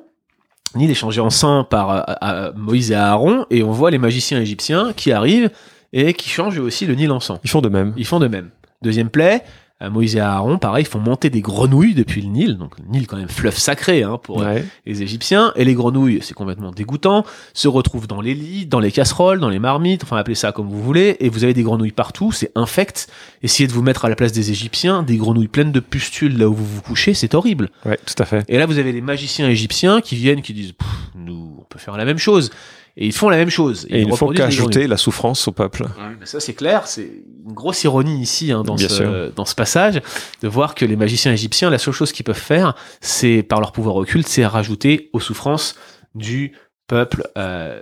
Nil 0.75 0.91
est 0.91 0.95
changé 0.95 1.19
en 1.19 1.31
sang 1.31 1.63
par 1.63 2.05
euh, 2.23 2.51
Moïse 2.55 2.91
et 2.91 2.95
Aaron, 2.95 3.47
et 3.49 3.63
on 3.63 3.71
voit 3.71 3.89
les 3.89 3.97
magiciens 3.97 4.39
égyptiens 4.39 4.93
qui 4.95 5.11
arrivent 5.11 5.49
et 5.91 6.13
qui 6.13 6.29
changent 6.29 6.59
aussi 6.59 6.85
le 6.85 6.93
Nil 6.93 7.11
en 7.11 7.19
sang. 7.19 7.39
Ils 7.43 7.49
font 7.49 7.61
de 7.61 7.69
même. 7.69 7.93
Ils 7.97 8.05
font 8.05 8.19
de 8.19 8.27
même. 8.27 8.51
Deuxième 8.83 9.09
plaie, 9.09 9.43
Moïse 9.81 10.17
et 10.17 10.19
Aaron, 10.19 10.57
pareil, 10.57 10.83
font 10.83 10.99
monter 10.99 11.29
des 11.29 11.39
grenouilles 11.39 11.93
depuis 11.93 12.21
le 12.21 12.27
Nil, 12.27 12.57
donc 12.57 12.77
le 12.79 12.85
Nil 12.91 13.07
quand 13.07 13.15
même 13.15 13.29
fleuve 13.29 13.57
sacré 13.57 14.03
hein, 14.03 14.19
pour 14.21 14.43
les 14.85 15.01
Égyptiens, 15.01 15.53
et 15.55 15.63
les 15.63 15.73
grenouilles, 15.73 16.19
c'est 16.21 16.33
complètement 16.33 16.71
dégoûtant, 16.71 17.25
se 17.53 17.69
retrouvent 17.69 18.07
dans 18.07 18.19
les 18.19 18.33
lits, 18.33 18.65
dans 18.65 18.81
les 18.81 18.91
casseroles, 18.91 19.39
dans 19.39 19.49
les 19.49 19.59
marmites, 19.59 20.03
enfin 20.03 20.17
appelez 20.17 20.35
ça 20.35 20.51
comme 20.51 20.67
vous 20.67 20.81
voulez, 20.81 21.15
et 21.21 21.29
vous 21.29 21.45
avez 21.45 21.53
des 21.53 21.63
grenouilles 21.63 21.91
partout, 21.93 22.33
c'est 22.33 22.51
infect. 22.55 23.07
Essayez 23.41 23.67
de 23.67 23.73
vous 23.73 23.81
mettre 23.81 24.03
à 24.03 24.09
la 24.09 24.15
place 24.15 24.33
des 24.33 24.51
Égyptiens, 24.51 25.01
des 25.01 25.15
grenouilles 25.15 25.47
pleines 25.47 25.71
de 25.71 25.79
pustules 25.79 26.37
là 26.37 26.49
où 26.49 26.53
vous 26.53 26.65
vous 26.65 26.81
couchez, 26.81 27.13
c'est 27.13 27.33
horrible. 27.33 27.69
Ouais, 27.85 27.97
tout 28.05 28.21
à 28.21 28.25
fait. 28.25 28.43
Et 28.49 28.57
là 28.57 28.65
vous 28.65 28.79
avez 28.79 28.91
les 28.91 29.01
magiciens 29.01 29.47
égyptiens 29.47 30.01
qui 30.01 30.15
viennent, 30.15 30.41
qui 30.41 30.53
disent, 30.53 30.73
nous, 31.15 31.55
on 31.59 31.63
peut 31.63 31.79
faire 31.79 31.97
la 31.97 32.05
même 32.05 32.17
chose. 32.17 32.51
Et 32.97 33.05
ils 33.05 33.13
font 33.13 33.29
la 33.29 33.37
même 33.37 33.49
chose. 33.49 33.87
Et, 33.89 34.01
ils 34.01 34.07
ne 34.07 34.15
font 34.15 34.27
qu'ajouter 34.27 34.87
la 34.87 34.97
souffrance 34.97 35.47
au 35.47 35.51
peuple. 35.51 35.85
Ça 36.25 36.39
c'est 36.39 36.53
clair, 36.53 36.87
c'est 36.87 37.09
une 37.45 37.53
grosse 37.53 37.83
ironie 37.83 38.21
ici 38.21 38.51
hein, 38.51 38.63
dans, 38.63 38.77
ce, 38.77 39.31
dans 39.31 39.45
ce 39.45 39.55
passage, 39.55 40.01
de 40.41 40.47
voir 40.47 40.75
que 40.75 40.85
les 40.85 40.95
magiciens 40.95 41.31
égyptiens, 41.31 41.69
la 41.69 41.77
seule 41.77 41.93
chose 41.93 42.11
qu'ils 42.11 42.25
peuvent 42.25 42.35
faire, 42.35 42.75
c'est 43.01 43.43
par 43.43 43.59
leur 43.59 43.71
pouvoir 43.71 43.95
occulte, 43.95 44.27
c'est 44.27 44.45
rajouter 44.45 45.09
aux 45.13 45.19
souffrances 45.19 45.75
du 46.15 46.53
peuple 46.87 47.29
euh, 47.37 47.81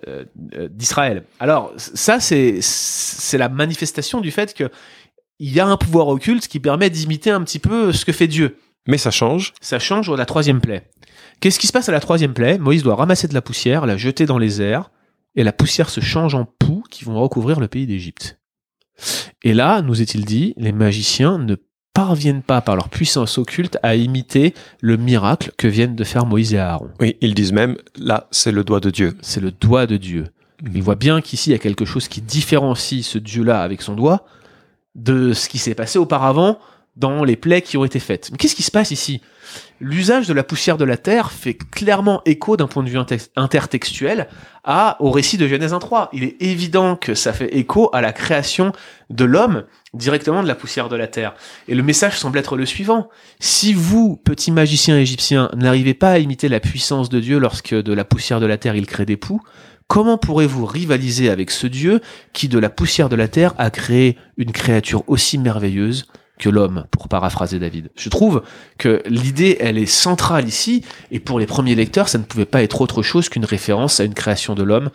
euh, 0.53 0.67
d'Israël. 0.69 1.23
Alors 1.39 1.73
ça 1.77 2.19
c'est 2.19 2.59
c'est 2.61 3.37
la 3.37 3.49
manifestation 3.49 4.21
du 4.21 4.31
fait 4.31 4.53
que 4.53 4.69
il 5.39 5.53
y 5.53 5.59
a 5.59 5.67
un 5.67 5.77
pouvoir 5.77 6.07
occulte 6.07 6.47
qui 6.47 6.59
permet 6.59 6.89
d'imiter 6.89 7.29
un 7.29 7.43
petit 7.43 7.59
peu 7.59 7.93
ce 7.93 8.05
que 8.05 8.11
fait 8.11 8.27
Dieu. 8.27 8.57
Mais 8.87 8.97
ça 8.97 9.11
change. 9.11 9.53
Ça 9.61 9.79
change 9.79 10.09
à 10.09 10.15
la 10.15 10.25
troisième 10.25 10.61
plaie. 10.61 10.89
Qu'est-ce 11.39 11.59
qui 11.59 11.67
se 11.67 11.73
passe 11.73 11.89
à 11.89 11.91
la 11.91 11.99
troisième 11.99 12.33
plaie? 12.33 12.57
Moïse 12.57 12.83
doit 12.83 12.95
ramasser 12.95 13.27
de 13.27 13.33
la 13.33 13.41
poussière, 13.41 13.85
la 13.85 13.97
jeter 13.97 14.25
dans 14.25 14.39
les 14.39 14.61
airs, 14.61 14.89
et 15.35 15.43
la 15.43 15.53
poussière 15.53 15.89
se 15.89 16.01
change 16.01 16.33
en 16.33 16.45
poux 16.45 16.76
qui 16.89 17.05
vont 17.05 17.19
recouvrir 17.21 17.59
le 17.59 17.67
pays 17.67 17.87
d'Égypte. 17.87 18.39
Et 19.43 19.53
là, 19.53 19.81
nous 19.81 20.01
est-il 20.01 20.25
dit, 20.25 20.53
les 20.57 20.71
magiciens 20.71 21.37
ne 21.37 21.55
parviennent 21.93 22.43
pas 22.43 22.61
par 22.61 22.75
leur 22.75 22.89
puissance 22.89 23.37
occulte 23.37 23.77
à 23.81 23.95
imiter 23.95 24.53
le 24.81 24.97
miracle 24.97 25.51
que 25.57 25.67
viennent 25.67 25.95
de 25.95 26.03
faire 26.03 26.25
Moïse 26.25 26.53
et 26.53 26.59
Aaron. 26.59 26.89
Oui, 26.99 27.17
ils 27.21 27.33
disent 27.33 27.53
même, 27.53 27.75
là, 27.97 28.27
c'est 28.31 28.51
le 28.51 28.63
doigt 28.63 28.79
de 28.79 28.91
Dieu. 28.91 29.17
C'est 29.21 29.41
le 29.41 29.51
doigt 29.51 29.87
de 29.87 29.97
Dieu. 29.97 30.27
Il 30.73 30.83
voit 30.83 30.95
bien 30.95 31.21
qu'ici, 31.21 31.49
il 31.49 31.53
y 31.53 31.55
a 31.55 31.59
quelque 31.59 31.85
chose 31.85 32.07
qui 32.07 32.21
différencie 32.21 33.05
ce 33.05 33.17
Dieu-là 33.17 33.61
avec 33.61 33.81
son 33.81 33.95
doigt 33.95 34.25
de 34.95 35.33
ce 35.33 35.49
qui 35.49 35.57
s'est 35.59 35.75
passé 35.75 35.99
auparavant 35.99 36.59
dans 36.97 37.23
les 37.23 37.35
plaies 37.35 37.61
qui 37.61 37.77
ont 37.77 37.85
été 37.85 37.99
faites. 37.99 38.29
Mais 38.31 38.37
qu'est-ce 38.37 38.55
qui 38.55 38.63
se 38.63 38.71
passe 38.71 38.91
ici? 38.91 39.21
L'usage 39.79 40.27
de 40.27 40.33
la 40.33 40.43
poussière 40.43 40.77
de 40.77 40.83
la 40.83 40.97
terre 40.97 41.31
fait 41.31 41.53
clairement 41.53 42.21
écho 42.25 42.57
d'un 42.57 42.67
point 42.67 42.83
de 42.83 42.89
vue 42.89 42.97
intertextuel 43.35 44.27
à, 44.63 44.97
au 44.99 45.11
récit 45.11 45.37
de 45.37 45.47
Genèse 45.47 45.73
1.3. 45.73 46.09
Il 46.13 46.23
est 46.23 46.41
évident 46.41 46.95
que 46.95 47.13
ça 47.13 47.31
fait 47.31 47.55
écho 47.55 47.89
à 47.93 48.01
la 48.01 48.11
création 48.11 48.71
de 49.11 49.23
l'homme 49.23 49.63
directement 49.93 50.41
de 50.41 50.47
la 50.47 50.55
poussière 50.55 50.89
de 50.89 50.95
la 50.95 51.07
terre. 51.07 51.35
Et 51.67 51.75
le 51.75 51.83
message 51.83 52.17
semble 52.17 52.39
être 52.39 52.57
le 52.57 52.65
suivant. 52.65 53.09
Si 53.39 53.73
vous, 53.73 54.17
petit 54.17 54.51
magicien 54.51 54.97
égyptien, 54.97 55.49
n'arrivez 55.55 55.93
pas 55.93 56.11
à 56.11 56.17
imiter 56.17 56.49
la 56.49 56.59
puissance 56.59 57.09
de 57.09 57.19
Dieu 57.19 57.37
lorsque 57.37 57.75
de 57.75 57.93
la 57.93 58.03
poussière 58.03 58.39
de 58.39 58.47
la 58.47 58.57
terre 58.57 58.75
il 58.75 58.87
crée 58.87 59.05
des 59.05 59.17
poux, 59.17 59.41
comment 59.87 60.17
pourrez-vous 60.17 60.65
rivaliser 60.65 61.29
avec 61.29 61.51
ce 61.51 61.67
Dieu 61.67 62.01
qui, 62.33 62.47
de 62.47 62.57
la 62.57 62.71
poussière 62.71 63.09
de 63.09 63.15
la 63.15 63.27
terre, 63.27 63.53
a 63.59 63.69
créé 63.69 64.17
une 64.37 64.51
créature 64.51 65.03
aussi 65.07 65.37
merveilleuse 65.37 66.07
que 66.37 66.49
l'homme, 66.49 66.85
pour 66.91 67.07
paraphraser 67.07 67.59
David. 67.59 67.89
Je 67.95 68.09
trouve 68.09 68.43
que 68.77 69.01
l'idée, 69.07 69.57
elle 69.59 69.77
est 69.77 69.85
centrale 69.85 70.47
ici, 70.47 70.83
et 71.11 71.19
pour 71.19 71.39
les 71.39 71.47
premiers 71.47 71.75
lecteurs, 71.75 72.09
ça 72.09 72.17
ne 72.17 72.23
pouvait 72.23 72.45
pas 72.45 72.63
être 72.63 72.81
autre 72.81 73.01
chose 73.01 73.29
qu'une 73.29 73.45
référence 73.45 73.99
à 73.99 74.03
une 74.03 74.13
création 74.13 74.55
de 74.55 74.63
l'homme 74.63 74.89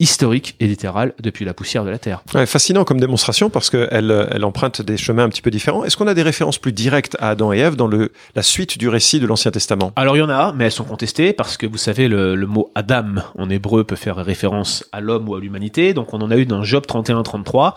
historique 0.00 0.54
et 0.60 0.66
littéral 0.66 1.12
depuis 1.20 1.44
la 1.44 1.54
poussière 1.54 1.84
de 1.84 1.90
la 1.90 1.98
Terre. 1.98 2.22
Ouais, 2.34 2.46
fascinant 2.46 2.84
comme 2.84 3.00
démonstration 3.00 3.50
parce 3.50 3.68
qu'elle 3.68 4.28
elle 4.30 4.44
emprunte 4.44 4.80
des 4.80 4.96
chemins 4.96 5.24
un 5.24 5.28
petit 5.28 5.42
peu 5.42 5.50
différents. 5.50 5.84
Est-ce 5.84 5.96
qu'on 5.96 6.06
a 6.06 6.14
des 6.14 6.22
références 6.22 6.58
plus 6.58 6.72
directes 6.72 7.16
à 7.18 7.30
Adam 7.30 7.52
et 7.52 7.58
Ève 7.58 7.74
dans 7.74 7.88
le, 7.88 8.12
la 8.36 8.42
suite 8.42 8.78
du 8.78 8.88
récit 8.88 9.18
de 9.18 9.26
l'Ancien 9.26 9.50
Testament? 9.50 9.92
Alors 9.96 10.16
il 10.16 10.20
y 10.20 10.22
en 10.22 10.30
a, 10.30 10.52
mais 10.52 10.66
elles 10.66 10.72
sont 10.72 10.84
contestées 10.84 11.32
parce 11.32 11.56
que 11.56 11.66
vous 11.66 11.78
savez, 11.78 12.06
le, 12.06 12.36
le 12.36 12.46
mot 12.46 12.70
Adam 12.76 13.22
en 13.36 13.50
hébreu 13.50 13.82
peut 13.82 13.96
faire 13.96 14.16
référence 14.16 14.84
à 14.92 15.00
l'homme 15.00 15.28
ou 15.28 15.34
à 15.34 15.40
l'humanité. 15.40 15.94
Donc 15.94 16.14
on 16.14 16.20
en 16.20 16.30
a 16.30 16.36
eu 16.36 16.46
dans 16.46 16.62
Job 16.62 16.84
31-33. 16.86 17.74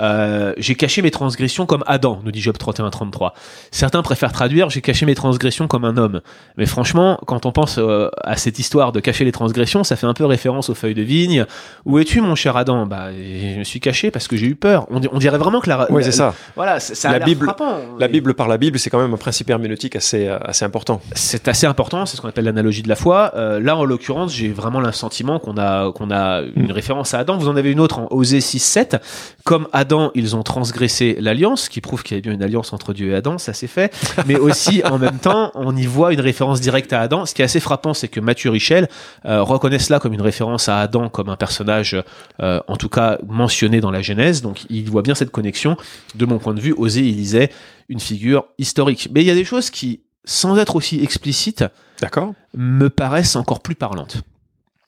Euh, 0.00 0.54
j'ai 0.56 0.74
caché 0.74 1.02
mes 1.02 1.10
transgressions 1.10 1.66
comme 1.66 1.84
Adam, 1.86 2.20
nous 2.24 2.30
dit 2.30 2.40
Job 2.40 2.56
31-33. 2.56 3.32
Certains 3.70 4.02
préfèrent 4.02 4.32
traduire 4.32 4.62
j'ai 4.70 4.80
caché 4.80 5.06
mes 5.06 5.14
transgressions 5.14 5.68
comme 5.68 5.84
un 5.84 5.96
homme. 5.96 6.20
Mais 6.56 6.66
franchement, 6.66 7.18
quand 7.26 7.46
on 7.46 7.52
pense 7.52 7.78
euh, 7.78 8.08
à 8.22 8.36
cette 8.36 8.58
histoire 8.58 8.92
de 8.92 9.00
cacher 9.00 9.24
les 9.24 9.32
transgressions, 9.32 9.84
ça 9.84 9.96
fait 9.96 10.06
un 10.06 10.14
peu 10.14 10.24
référence 10.24 10.70
aux 10.70 10.74
feuilles 10.74 10.94
de 10.94 11.02
vigne. 11.02 11.46
Où 11.84 11.98
es-tu, 11.98 12.20
mon 12.20 12.34
cher 12.34 12.56
Adam? 12.56 12.86
Bah, 12.86 13.08
je 13.12 13.58
me 13.58 13.64
suis 13.64 13.80
caché 13.80 14.10
parce 14.10 14.28
que 14.28 14.36
j'ai 14.36 14.46
eu 14.46 14.54
peur. 14.54 14.86
On, 14.90 15.00
on, 15.12 15.18
dirait 15.18 15.38
vraiment 15.38 15.60
que 15.60 15.68
la. 15.68 15.90
Oui, 15.90 16.04
c'est 16.04 16.12
ça. 16.12 16.34
Voilà, 16.56 16.80
ça 16.80 17.10
a 17.10 17.18
la 17.18 17.24
Bible, 17.24 17.46
frappant. 17.46 17.78
La 17.98 18.08
Bible 18.08 18.34
par 18.34 18.48
la 18.48 18.58
Bible, 18.58 18.78
c'est 18.78 18.90
quand 18.90 19.00
même 19.00 19.12
un 19.12 19.18
principe 19.18 19.50
herméneutique 19.50 19.96
assez, 19.96 20.28
euh, 20.28 20.38
assez 20.44 20.64
important. 20.64 21.00
C'est 21.14 21.48
assez 21.48 21.66
important, 21.66 22.06
c'est 22.06 22.16
ce 22.16 22.22
qu'on 22.22 22.28
appelle 22.28 22.44
l'analogie 22.44 22.82
de 22.82 22.88
la 22.88 22.96
foi. 22.96 23.32
Euh, 23.34 23.60
là, 23.60 23.76
en 23.76 23.84
l'occurrence, 23.84 24.34
j'ai 24.34 24.48
vraiment 24.48 24.80
le 24.80 24.92
sentiment 24.92 25.38
qu'on 25.38 25.56
a, 25.58 25.92
qu'on 25.92 26.10
a 26.10 26.42
une 26.56 26.68
mm. 26.68 26.72
référence 26.72 27.14
à 27.14 27.20
Adam. 27.20 27.36
Vous 27.36 27.48
en 27.48 27.56
avez 27.56 27.70
une 27.70 27.80
autre 27.80 27.98
en 27.98 28.08
Osée 28.10 28.40
6-7. 28.40 29.00
Comme 29.44 29.68
Adam, 29.72 29.81
ils 30.14 30.36
ont 30.36 30.42
transgressé 30.42 31.16
l'alliance, 31.20 31.68
qui 31.68 31.80
prouve 31.80 32.02
qu'il 32.02 32.16
y 32.16 32.18
a 32.18 32.20
bien 32.20 32.32
une 32.32 32.42
alliance 32.42 32.72
entre 32.72 32.92
Dieu 32.92 33.10
et 33.10 33.14
Adam, 33.14 33.38
ça 33.38 33.52
c'est 33.52 33.66
fait. 33.66 33.94
Mais 34.26 34.36
aussi, 34.36 34.82
en 34.84 34.98
même 34.98 35.18
temps, 35.18 35.50
on 35.54 35.76
y 35.76 35.86
voit 35.86 36.12
une 36.12 36.20
référence 36.20 36.60
directe 36.60 36.92
à 36.92 37.00
Adam. 37.00 37.26
Ce 37.26 37.34
qui 37.34 37.42
est 37.42 37.44
assez 37.44 37.60
frappant, 37.60 37.94
c'est 37.94 38.08
que 38.08 38.20
Mathieu 38.20 38.50
Richel 38.50 38.88
euh, 39.24 39.42
reconnaît 39.42 39.78
cela 39.78 39.98
comme 40.00 40.12
une 40.12 40.22
référence 40.22 40.68
à 40.68 40.80
Adam, 40.80 41.08
comme 41.08 41.28
un 41.28 41.36
personnage, 41.36 41.96
euh, 42.40 42.60
en 42.68 42.76
tout 42.76 42.88
cas 42.88 43.18
mentionné 43.26 43.80
dans 43.80 43.90
la 43.90 44.02
Genèse. 44.02 44.42
Donc, 44.42 44.64
il 44.70 44.90
voit 44.90 45.02
bien 45.02 45.14
cette 45.14 45.30
connexion. 45.30 45.76
De 46.14 46.26
mon 46.26 46.38
point 46.38 46.54
de 46.54 46.60
vue, 46.60 46.74
Osée, 46.76 47.06
il 47.06 47.16
disait 47.16 47.50
une 47.88 48.00
figure 48.00 48.44
historique. 48.58 49.08
Mais 49.12 49.22
il 49.22 49.26
y 49.26 49.30
a 49.30 49.34
des 49.34 49.44
choses 49.44 49.70
qui, 49.70 50.00
sans 50.24 50.56
être 50.58 50.76
aussi 50.76 51.02
explicites, 51.02 51.64
d'accord, 52.00 52.34
me 52.54 52.88
paraissent 52.88 53.36
encore 53.36 53.60
plus 53.60 53.74
parlantes. 53.74 54.22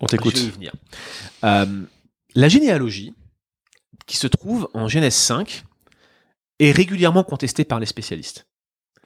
On 0.01 0.07
t'écoute. 0.07 0.39
Euh, 1.45 1.67
la 2.35 2.49
généalogie, 2.49 3.15
qui 4.07 4.17
se 4.17 4.27
trouve 4.27 4.69
en 4.75 4.89
Genèse 4.89 5.15
5 5.15 5.65
est 6.61 6.73
régulièrement 6.73 7.25
contesté 7.25 7.65
par 7.65 7.81
les 7.81 7.87
spécialistes. 7.87 8.47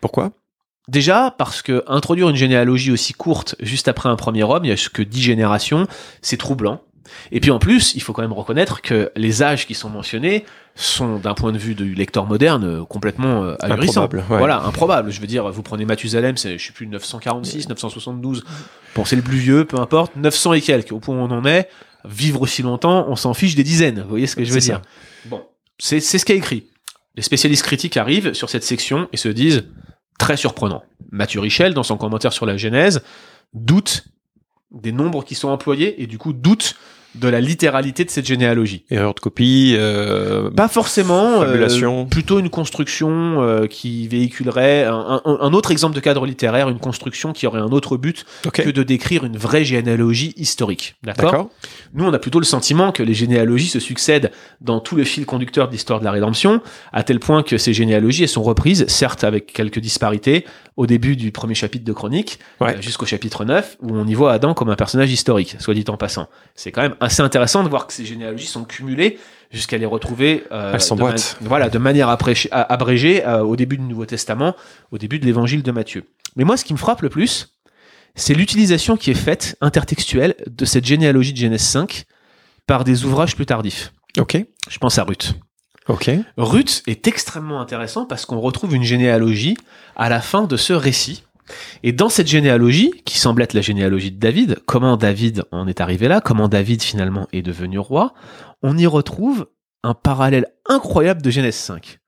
Pourquoi? 0.00 0.32
Déjà 0.88 1.34
parce 1.36 1.60
que 1.60 1.84
introduire 1.86 2.30
une 2.30 2.36
généalogie 2.36 2.90
aussi 2.90 3.12
courte 3.12 3.56
juste 3.60 3.88
après 3.88 4.08
un 4.08 4.16
premier 4.16 4.42
homme, 4.42 4.64
il 4.64 4.68
y 4.68 4.72
a 4.72 4.88
que 4.92 5.02
dix 5.02 5.20
générations, 5.20 5.86
c'est 6.22 6.38
troublant. 6.38 6.80
Et 7.32 7.40
puis 7.40 7.50
en 7.50 7.58
plus, 7.58 7.94
il 7.94 8.02
faut 8.02 8.12
quand 8.12 8.22
même 8.22 8.32
reconnaître 8.32 8.82
que 8.82 9.10
les 9.16 9.42
âges 9.42 9.66
qui 9.66 9.74
sont 9.74 9.88
mentionnés 9.88 10.44
sont, 10.74 11.18
d'un 11.18 11.34
point 11.34 11.52
de 11.52 11.58
vue 11.58 11.74
du 11.74 11.94
lecteur 11.94 12.26
moderne, 12.26 12.84
complètement 12.86 13.44
euh, 13.44 13.56
ahurissants. 13.60 14.04
Improbable, 14.04 14.24
Voilà, 14.28 14.62
improbable. 14.62 15.10
Je 15.10 15.20
veux 15.20 15.26
dire, 15.26 15.50
vous 15.50 15.62
prenez 15.62 15.84
Mathusalem, 15.84 16.36
c'est, 16.36 16.58
je 16.58 16.66
sais 16.66 16.72
plus, 16.72 16.86
946, 16.86 17.68
972. 17.68 18.44
Bon, 18.94 19.04
c'est 19.04 19.16
le 19.16 19.22
plus 19.22 19.38
vieux, 19.38 19.64
peu 19.64 19.78
importe, 19.78 20.16
900 20.16 20.54
et 20.54 20.60
quelques. 20.60 20.92
Au 20.92 21.00
point 21.00 21.16
où 21.16 21.18
on 21.18 21.30
en 21.30 21.44
est, 21.44 21.68
vivre 22.04 22.42
aussi 22.42 22.62
longtemps, 22.62 23.06
on 23.08 23.16
s'en 23.16 23.34
fiche 23.34 23.54
des 23.54 23.64
dizaines. 23.64 24.02
Vous 24.02 24.08
voyez 24.08 24.26
ce 24.26 24.36
que 24.36 24.44
je 24.44 24.52
veux 24.52 24.60
dire 24.60 24.82
Bon, 25.26 25.42
c'est 25.78 26.00
ce 26.00 26.24
qui 26.24 26.32
a 26.32 26.34
écrit. 26.34 26.68
Les 27.14 27.22
spécialistes 27.22 27.64
critiques 27.64 27.96
arrivent 27.96 28.32
sur 28.32 28.50
cette 28.50 28.64
section 28.64 29.08
et 29.12 29.16
se 29.16 29.28
disent 29.28 29.64
très 30.18 30.36
surprenant. 30.36 30.84
Mathieu 31.10 31.40
Richel, 31.40 31.74
dans 31.74 31.82
son 31.82 31.96
commentaire 31.96 32.32
sur 32.32 32.46
la 32.46 32.56
Genèse, 32.56 33.02
doute 33.54 34.04
des 34.70 34.92
nombres 34.92 35.24
qui 35.24 35.34
sont 35.34 35.48
employés 35.48 36.02
et 36.02 36.06
du 36.06 36.18
coup 36.18 36.32
doute 36.32 36.76
de 37.14 37.28
la 37.28 37.40
littéralité 37.40 38.04
de 38.04 38.10
cette 38.10 38.26
généalogie. 38.26 38.84
Erreur 38.90 39.14
de 39.14 39.20
copie 39.20 39.74
euh, 39.76 40.50
Pas 40.50 40.68
forcément. 40.68 41.42
Euh, 41.42 42.04
plutôt 42.04 42.38
une 42.38 42.50
construction 42.50 43.42
euh, 43.42 43.66
qui 43.66 44.06
véhiculerait 44.08 44.84
un, 44.84 45.20
un, 45.24 45.38
un, 45.40 45.52
autre 45.52 45.70
exemple 45.70 45.94
de 45.94 46.00
cadre 46.00 46.26
littéraire, 46.26 46.68
une 46.68 46.78
construction 46.78 47.32
qui 47.32 47.46
aurait 47.46 47.60
un 47.60 47.72
autre 47.72 47.96
but 47.96 48.26
okay. 48.46 48.64
que 48.64 48.70
de 48.70 48.82
décrire 48.82 49.24
une 49.24 49.36
vraie 49.36 49.64
généalogie 49.64 50.34
historique. 50.36 50.96
D'accord? 51.02 51.50
Nous, 51.94 52.04
on 52.04 52.12
a 52.12 52.18
plutôt 52.18 52.40
le 52.40 52.44
sentiment 52.44 52.92
que 52.92 53.02
les 53.02 53.14
généalogies 53.14 53.68
se 53.68 53.80
succèdent 53.80 54.30
dans 54.60 54.80
tout 54.80 54.96
le 54.96 55.04
fil 55.04 55.26
conducteur 55.26 55.68
de 55.68 55.72
l'histoire 55.72 56.00
de 56.00 56.04
la 56.04 56.12
rédemption, 56.12 56.60
à 56.92 57.02
tel 57.02 57.20
point 57.20 57.42
que 57.42 57.58
ces 57.58 57.72
généalogies 57.72 58.24
elles 58.24 58.28
sont 58.28 58.42
reprises, 58.42 58.86
certes 58.88 59.24
avec 59.24 59.52
quelques 59.52 59.80
disparités, 59.80 60.44
au 60.78 60.86
début 60.86 61.16
du 61.16 61.32
premier 61.32 61.54
chapitre 61.54 61.84
de 61.84 61.92
Chronique, 61.92 62.38
ouais. 62.60 62.76
euh, 62.76 62.80
jusqu'au 62.80 63.04
chapitre 63.04 63.44
9, 63.44 63.78
où 63.82 63.96
on 63.96 64.06
y 64.06 64.14
voit 64.14 64.32
Adam 64.32 64.54
comme 64.54 64.70
un 64.70 64.76
personnage 64.76 65.10
historique, 65.10 65.56
soit 65.58 65.74
dit 65.74 65.84
en 65.88 65.96
passant. 65.96 66.28
C'est 66.54 66.70
quand 66.70 66.82
même 66.82 66.94
assez 67.00 67.22
intéressant 67.22 67.62
de 67.62 67.68
voir 67.68 67.86
que 67.86 67.92
ces 67.92 68.04
généalogies 68.04 68.46
sont 68.46 68.64
cumulées 68.64 69.18
jusqu'à 69.50 69.78
les 69.78 69.86
retrouver 69.86 70.44
euh, 70.52 70.74
Elles 70.74 70.96
de, 70.96 71.02
man 71.02 71.16
voilà, 71.40 71.68
de 71.68 71.78
manière 71.78 72.08
abrégée 72.08 73.26
euh, 73.26 73.40
au 73.40 73.56
début 73.56 73.78
du 73.78 73.84
Nouveau 73.84 74.06
Testament, 74.06 74.54
au 74.90 74.98
début 74.98 75.18
de 75.18 75.24
l'évangile 75.24 75.62
de 75.62 75.70
Matthieu. 75.70 76.04
Mais 76.36 76.44
moi, 76.44 76.56
ce 76.56 76.64
qui 76.64 76.72
me 76.72 76.78
frappe 76.78 77.02
le 77.02 77.08
plus, 77.08 77.54
c'est 78.14 78.34
l'utilisation 78.34 78.96
qui 78.96 79.10
est 79.10 79.14
faite, 79.14 79.56
intertextuelle, 79.60 80.34
de 80.46 80.64
cette 80.64 80.84
généalogie 80.84 81.32
de 81.32 81.38
Genèse 81.38 81.62
5 81.62 82.04
par 82.66 82.84
des 82.84 83.04
ouvrages 83.04 83.36
plus 83.36 83.46
tardifs. 83.46 83.92
Ok. 84.18 84.36
Je 84.68 84.78
pense 84.78 84.98
à 84.98 85.04
Ruth. 85.04 85.34
Ok. 85.88 86.10
Ruth 86.36 86.82
est 86.86 87.06
extrêmement 87.06 87.60
intéressant 87.60 88.04
parce 88.04 88.26
qu'on 88.26 88.40
retrouve 88.40 88.74
une 88.74 88.82
généalogie 88.82 89.56
à 89.96 90.08
la 90.10 90.20
fin 90.20 90.44
de 90.44 90.56
ce 90.56 90.74
récit. 90.74 91.24
Et 91.82 91.92
dans 91.92 92.08
cette 92.08 92.28
généalogie, 92.28 92.92
qui 93.04 93.18
semble 93.18 93.42
être 93.42 93.54
la 93.54 93.60
généalogie 93.60 94.12
de 94.12 94.18
David, 94.18 94.58
comment 94.66 94.96
David 94.96 95.44
en 95.52 95.66
est 95.66 95.80
arrivé 95.80 96.08
là, 96.08 96.20
comment 96.20 96.48
David 96.48 96.82
finalement 96.82 97.28
est 97.32 97.42
devenu 97.42 97.78
roi, 97.78 98.14
on 98.62 98.76
y 98.76 98.86
retrouve 98.86 99.48
un 99.82 99.94
parallèle 99.94 100.46
incroyable 100.66 101.22
de 101.22 101.30
Genèse 101.30 101.54
5. 101.54 101.98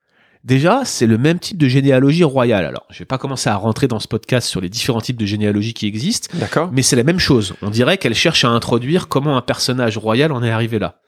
Déjà, 0.43 0.81
c'est 0.85 1.05
le 1.05 1.19
même 1.19 1.37
type 1.37 1.57
de 1.57 1.67
généalogie 1.67 2.23
royale. 2.23 2.65
Alors, 2.65 2.87
je 2.89 2.97
vais 2.97 3.05
pas 3.05 3.19
commencer 3.19 3.49
à 3.49 3.55
rentrer 3.55 3.87
dans 3.87 3.99
ce 3.99 4.07
podcast 4.07 4.47
sur 4.47 4.59
les 4.59 4.69
différents 4.69 5.01
types 5.01 5.17
de 5.17 5.25
généalogie 5.25 5.75
qui 5.75 5.85
existent, 5.85 6.35
mais 6.71 6.81
c'est 6.81 6.95
la 6.95 7.03
même 7.03 7.19
chose. 7.19 7.53
On 7.61 7.69
dirait 7.69 7.99
qu'elle 7.99 8.15
cherche 8.15 8.43
à 8.43 8.49
introduire 8.49 9.07
comment 9.07 9.37
un 9.37 9.41
personnage 9.41 9.99
royal 9.99 10.31
en 10.31 10.41
est 10.41 10.49
arrivé 10.49 10.79
là. 10.79 10.99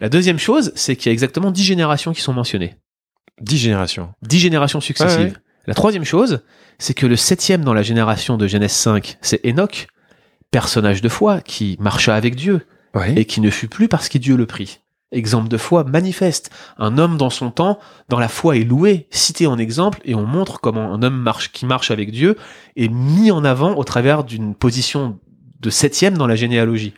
La 0.00 0.08
deuxième 0.08 0.40
chose, 0.40 0.72
c'est 0.74 0.96
qu'il 0.96 1.06
y 1.06 1.10
a 1.10 1.12
exactement 1.12 1.52
dix 1.52 1.62
générations 1.62 2.12
qui 2.12 2.20
sont 2.20 2.32
mentionnées. 2.32 2.74
Dix 3.40 3.58
générations. 3.58 4.12
Dix 4.22 4.40
générations 4.40 4.80
successives. 4.80 5.20
Ouais. 5.20 5.49
La 5.70 5.74
troisième 5.74 6.04
chose, 6.04 6.40
c'est 6.80 6.94
que 6.94 7.06
le 7.06 7.14
septième 7.14 7.62
dans 7.62 7.74
la 7.74 7.84
génération 7.84 8.36
de 8.36 8.48
Genèse 8.48 8.72
5, 8.72 9.18
c'est 9.20 9.40
Enoch, 9.46 9.86
personnage 10.50 11.00
de 11.00 11.08
foi 11.08 11.40
qui 11.40 11.76
marcha 11.78 12.16
avec 12.16 12.34
Dieu 12.34 12.66
et 13.14 13.24
qui 13.24 13.40
ne 13.40 13.50
fut 13.50 13.68
plus 13.68 13.86
parce 13.86 14.08
que 14.08 14.18
Dieu 14.18 14.36
le 14.36 14.46
prit. 14.46 14.80
Exemple 15.12 15.46
de 15.46 15.56
foi 15.56 15.84
manifeste. 15.84 16.50
Un 16.76 16.98
homme 16.98 17.16
dans 17.16 17.30
son 17.30 17.52
temps, 17.52 17.78
dans 18.08 18.18
la 18.18 18.26
foi 18.26 18.56
est 18.56 18.64
loué, 18.64 19.06
cité 19.12 19.46
en 19.46 19.58
exemple, 19.58 20.00
et 20.04 20.16
on 20.16 20.26
montre 20.26 20.60
comment 20.60 20.92
un 20.92 21.04
homme 21.04 21.20
marche, 21.20 21.52
qui 21.52 21.66
marche 21.66 21.92
avec 21.92 22.10
Dieu 22.10 22.36
est 22.74 22.88
mis 22.88 23.30
en 23.30 23.44
avant 23.44 23.76
au 23.76 23.84
travers 23.84 24.24
d'une 24.24 24.56
position 24.56 25.20
de 25.60 25.70
septième 25.70 26.18
dans 26.18 26.26
la 26.26 26.34
généalogie. 26.34 26.94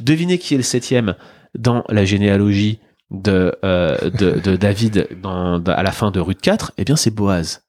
Devinez 0.00 0.38
qui 0.38 0.54
est 0.54 0.56
le 0.56 0.64
septième 0.64 1.14
dans 1.56 1.84
la 1.88 2.04
généalogie 2.04 2.80
de, 3.12 3.56
euh, 3.64 4.10
de, 4.10 4.40
de 4.40 4.56
David 4.56 5.10
dans, 5.22 5.62
à 5.62 5.84
la 5.84 5.92
fin 5.92 6.10
de 6.10 6.18
Ruth 6.18 6.40
4 6.40 6.72
Eh 6.76 6.84
bien, 6.84 6.96
c'est 6.96 7.14
Boaz. 7.14 7.62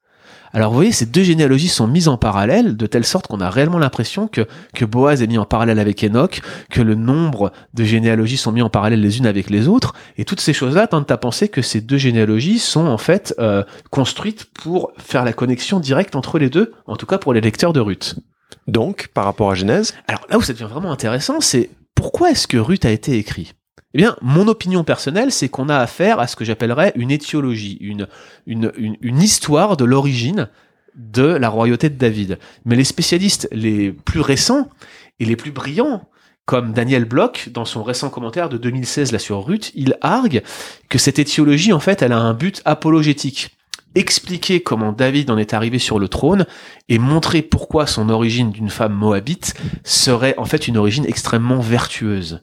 Alors 0.52 0.70
vous 0.70 0.76
voyez, 0.76 0.92
ces 0.92 1.06
deux 1.06 1.22
généalogies 1.22 1.68
sont 1.68 1.86
mises 1.86 2.08
en 2.08 2.16
parallèle, 2.16 2.76
de 2.76 2.86
telle 2.86 3.04
sorte 3.04 3.26
qu'on 3.26 3.40
a 3.40 3.50
réellement 3.50 3.78
l'impression 3.78 4.28
que, 4.28 4.46
que 4.74 4.84
Boaz 4.84 5.22
est 5.22 5.26
mis 5.26 5.38
en 5.38 5.44
parallèle 5.44 5.78
avec 5.78 6.02
Enoch, 6.02 6.40
que 6.70 6.80
le 6.80 6.94
nombre 6.94 7.52
de 7.74 7.84
généalogies 7.84 8.36
sont 8.36 8.52
mis 8.52 8.62
en 8.62 8.70
parallèle 8.70 9.00
les 9.00 9.18
unes 9.18 9.26
avec 9.26 9.50
les 9.50 9.68
autres, 9.68 9.94
et 10.16 10.24
toutes 10.24 10.40
ces 10.40 10.52
choses-là 10.52 10.86
tendent 10.86 11.10
à 11.10 11.16
penser 11.16 11.48
que 11.48 11.62
ces 11.62 11.80
deux 11.80 11.98
généalogies 11.98 12.58
sont 12.58 12.86
en 12.86 12.98
fait 12.98 13.34
euh, 13.38 13.62
construites 13.90 14.46
pour 14.46 14.92
faire 14.98 15.24
la 15.24 15.32
connexion 15.32 15.80
directe 15.80 16.16
entre 16.16 16.38
les 16.38 16.50
deux, 16.50 16.72
en 16.86 16.96
tout 16.96 17.06
cas 17.06 17.18
pour 17.18 17.34
les 17.34 17.40
lecteurs 17.40 17.72
de 17.72 17.80
Ruth. 17.80 18.16
Donc, 18.66 19.08
par 19.14 19.24
rapport 19.24 19.50
à 19.50 19.54
Genèse? 19.54 19.94
Alors 20.06 20.26
là 20.30 20.38
où 20.38 20.42
ça 20.42 20.52
devient 20.52 20.68
vraiment 20.70 20.92
intéressant, 20.92 21.40
c'est 21.40 21.70
pourquoi 21.94 22.30
est-ce 22.30 22.46
que 22.46 22.56
Ruth 22.56 22.84
a 22.84 22.90
été 22.90 23.18
écrit 23.18 23.52
Eh 23.98 24.00
bien, 24.00 24.14
mon 24.22 24.46
opinion 24.46 24.84
personnelle, 24.84 25.32
c'est 25.32 25.48
qu'on 25.48 25.68
a 25.68 25.76
affaire 25.76 26.20
à 26.20 26.28
ce 26.28 26.36
que 26.36 26.44
j'appellerais 26.44 26.92
une 26.94 27.10
étiologie, 27.10 27.78
une, 27.80 28.06
une, 28.46 28.70
une, 29.00 29.20
histoire 29.20 29.76
de 29.76 29.84
l'origine 29.84 30.48
de 30.94 31.24
la 31.24 31.48
royauté 31.48 31.90
de 31.90 31.96
David. 31.96 32.38
Mais 32.64 32.76
les 32.76 32.84
spécialistes 32.84 33.48
les 33.50 33.90
plus 33.90 34.20
récents 34.20 34.68
et 35.18 35.24
les 35.24 35.34
plus 35.34 35.50
brillants, 35.50 36.08
comme 36.44 36.72
Daniel 36.74 37.06
Bloch, 37.06 37.48
dans 37.48 37.64
son 37.64 37.82
récent 37.82 38.08
commentaire 38.08 38.48
de 38.48 38.56
2016 38.56 39.10
là 39.10 39.18
sur 39.18 39.44
Ruth, 39.44 39.72
il 39.74 39.96
argue 40.00 40.42
que 40.88 40.98
cette 40.98 41.18
étiologie, 41.18 41.72
en 41.72 41.80
fait, 41.80 42.00
elle 42.00 42.12
a 42.12 42.20
un 42.20 42.34
but 42.34 42.62
apologétique 42.64 43.57
expliquer 43.98 44.60
comment 44.60 44.92
David 44.92 45.30
en 45.30 45.38
est 45.38 45.54
arrivé 45.54 45.78
sur 45.78 45.98
le 45.98 46.08
trône 46.08 46.46
et 46.88 46.98
montrer 46.98 47.42
pourquoi 47.42 47.86
son 47.86 48.08
origine 48.08 48.52
d'une 48.52 48.70
femme 48.70 48.94
moabite 48.94 49.54
serait 49.84 50.34
en 50.38 50.44
fait 50.44 50.68
une 50.68 50.76
origine 50.76 51.04
extrêmement 51.06 51.60
vertueuse. 51.60 52.42